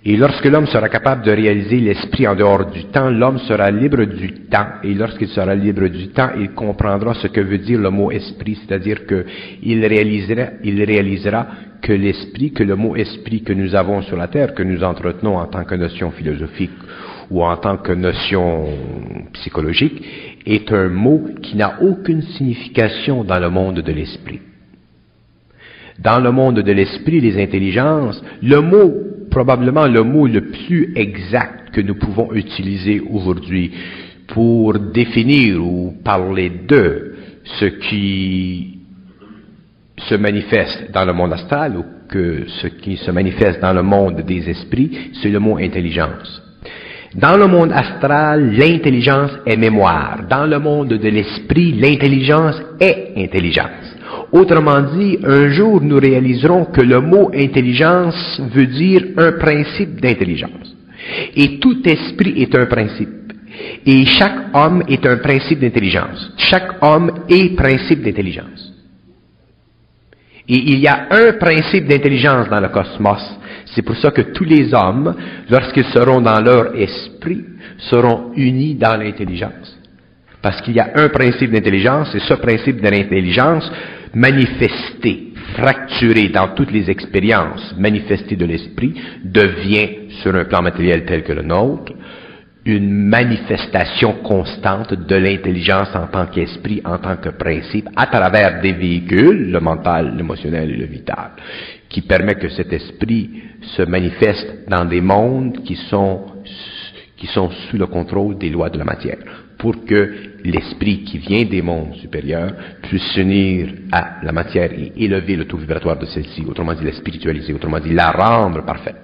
[0.03, 4.03] Et lorsque l'homme sera capable de réaliser l'esprit en dehors du temps, l'homme sera libre
[4.05, 4.65] du temps.
[4.83, 8.55] Et lorsqu'il sera libre du temps, il comprendra ce que veut dire le mot esprit,
[8.55, 11.45] c'est-à-dire qu'il réalisera, il réalisera
[11.83, 15.37] que l'esprit, que le mot esprit que nous avons sur la terre, que nous entretenons
[15.37, 16.71] en tant que notion philosophique
[17.29, 18.65] ou en tant que notion
[19.33, 20.03] psychologique,
[20.47, 24.41] est un mot qui n'a aucune signification dans le monde de l'esprit.
[26.03, 28.91] Dans le monde de l'esprit, les intelligences, le mot
[29.29, 33.71] probablement le mot le plus exact que nous pouvons utiliser aujourd'hui
[34.27, 38.79] pour définir ou parler de ce qui
[39.97, 44.21] se manifeste dans le monde astral ou que ce qui se manifeste dans le monde
[44.21, 46.41] des esprits, c'est le mot intelligence.
[47.15, 50.21] Dans le monde astral, l'intelligence est mémoire.
[50.29, 53.90] Dans le monde de l'esprit, l'intelligence est intelligence.
[54.31, 60.75] Autrement dit, un jour nous réaliserons que le mot intelligence veut dire un principe d'intelligence.
[61.35, 63.09] Et tout esprit est un principe.
[63.85, 66.31] Et chaque homme est un principe d'intelligence.
[66.37, 68.71] Chaque homme est principe d'intelligence.
[70.47, 73.21] Et il y a un principe d'intelligence dans le cosmos.
[73.73, 75.15] C'est pour ça que tous les hommes,
[75.49, 77.43] lorsqu'ils seront dans leur esprit,
[77.77, 79.77] seront unis dans l'intelligence.
[80.41, 83.71] Parce qu'il y a un principe d'intelligence, et ce principe de l'intelligence,
[84.13, 88.93] manifesté, fracturé dans toutes les expériences manifestées de l'esprit,
[89.23, 91.93] devient, sur un plan matériel tel que le nôtre,
[92.65, 98.73] une manifestation constante de l'intelligence en tant qu'esprit, en tant que principe, à travers des
[98.73, 101.31] véhicules, le mental, l'émotionnel et le vital,
[101.89, 103.29] qui permet que cet esprit
[103.61, 106.21] se manifeste dans des mondes qui sont,
[107.17, 109.17] qui sont sous le contrôle des lois de la matière,
[109.57, 115.35] pour que l'esprit qui vient des mondes supérieurs puisse s'unir à la matière et élever
[115.35, 118.97] le taux vibratoire de celle-ci, autrement dit la spiritualiser, autrement dit la rendre parfaite.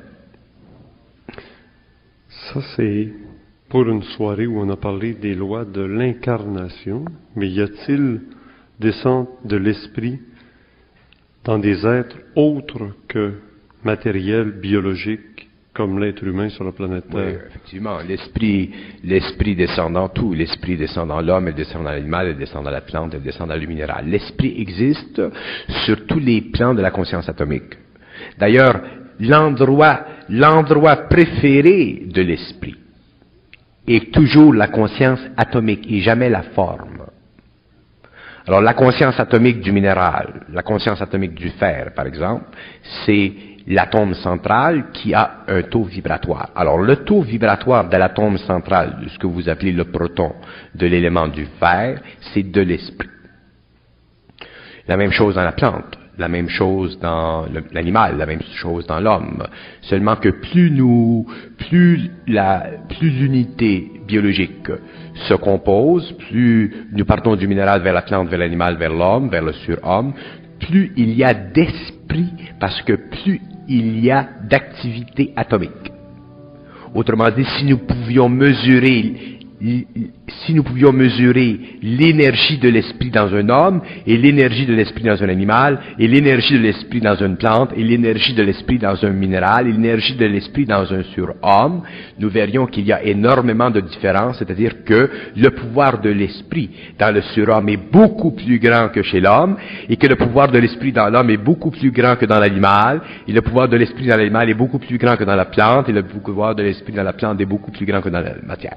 [2.29, 3.09] Ça, c'est
[3.69, 8.21] pour une soirée où on a parlé des lois de l'incarnation, mais y a-t-il
[8.79, 10.19] descente de l'esprit
[11.43, 13.33] dans des êtres autres que
[13.83, 15.21] matériels, biologiques,
[15.77, 17.21] comme l'être humain sur la planète Terre?
[17.23, 17.99] Oui, effectivement.
[17.99, 18.71] L'esprit,
[19.03, 20.33] l'esprit descend dans tout.
[20.33, 23.47] L'esprit descend dans l'homme, il descend dans l'animal, il descend dans la plante, il descend
[23.47, 24.07] dans le minéral.
[24.07, 25.21] L'esprit existe
[25.85, 27.77] sur tous les plans de la conscience atomique.
[28.39, 28.81] D'ailleurs,
[29.19, 29.99] l'endroit,
[30.29, 32.75] l'endroit préféré de l'esprit,
[33.87, 37.05] est toujours la conscience atomique et jamais la forme.
[38.47, 42.45] Alors la conscience atomique du minéral, la conscience atomique du fer, par exemple,
[43.05, 43.33] c'est
[43.67, 46.49] l'atome central qui a un taux vibratoire.
[46.55, 50.33] Alors le taux vibratoire de l'atome central, de ce que vous appelez le proton
[50.73, 52.01] de l'élément du fer,
[52.33, 53.09] c'est de l'esprit.
[54.87, 58.99] La même chose dans la plante la même chose dans l'animal, la même chose dans
[58.99, 59.43] l'homme.
[59.81, 64.71] Seulement que plus nous, plus la, plus l'unité biologique
[65.27, 69.43] se compose, plus nous partons du minéral vers la plante, vers l'animal, vers l'homme, vers
[69.43, 70.13] le surhomme,
[70.59, 75.91] plus il y a d'esprit, parce que plus il y a d'activité atomique.
[76.93, 83.49] Autrement dit, si nous pouvions mesurer si nous pouvions mesurer l'énergie de l'esprit dans un
[83.49, 87.71] homme, et l'énergie de l'esprit dans un animal, et l'énergie de l'esprit dans une plante,
[87.75, 91.81] et l'énergie de l'esprit dans un minéral, et l'énergie de l'esprit dans un surhomme,
[92.19, 97.13] nous verrions qu'il y a énormément de différences, c'est-à-dire que le pouvoir de l'esprit dans
[97.13, 99.57] le surhomme est beaucoup plus grand que chez l'homme,
[99.89, 103.01] et que le pouvoir de l'esprit dans l'homme est beaucoup plus grand que dans l'animal,
[103.27, 105.89] et le pouvoir de l'esprit dans l'animal est beaucoup plus grand que dans la plante,
[105.89, 108.35] et le pouvoir de l'esprit dans la plante est beaucoup plus grand que dans la
[108.45, 108.75] matière.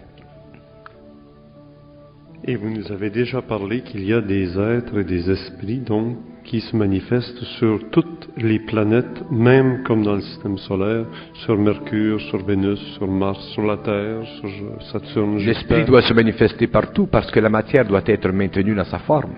[2.42, 6.16] Et vous nous avez déjà parlé qu'il y a des êtres et des esprits, donc,
[6.42, 11.04] qui se manifestent sur toutes les planètes, même comme dans le système solaire,
[11.44, 14.48] sur Mercure, sur Vénus, sur Mars, sur la Terre, sur
[14.90, 15.36] Saturne.
[15.36, 19.34] L'esprit doit se manifester partout parce que la matière doit être maintenue dans sa forme.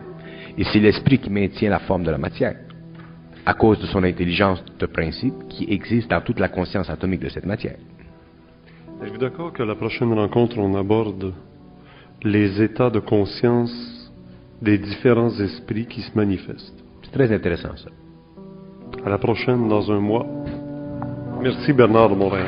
[0.57, 2.55] Et c'est l'esprit qui maintient la forme de la matière,
[3.44, 7.30] à cause de son intelligence de principe qui existe dans toute la conscience atomique de
[7.30, 7.78] cette matière.
[9.03, 11.32] Êtes-vous d'accord que la prochaine rencontre, on aborde
[12.24, 13.72] les états de conscience
[14.60, 16.84] des différents esprits qui se manifestent.
[17.02, 17.90] C'est très intéressant ça.
[19.04, 20.26] À la prochaine dans un mois.
[21.40, 22.46] Merci Bernard de Montréal.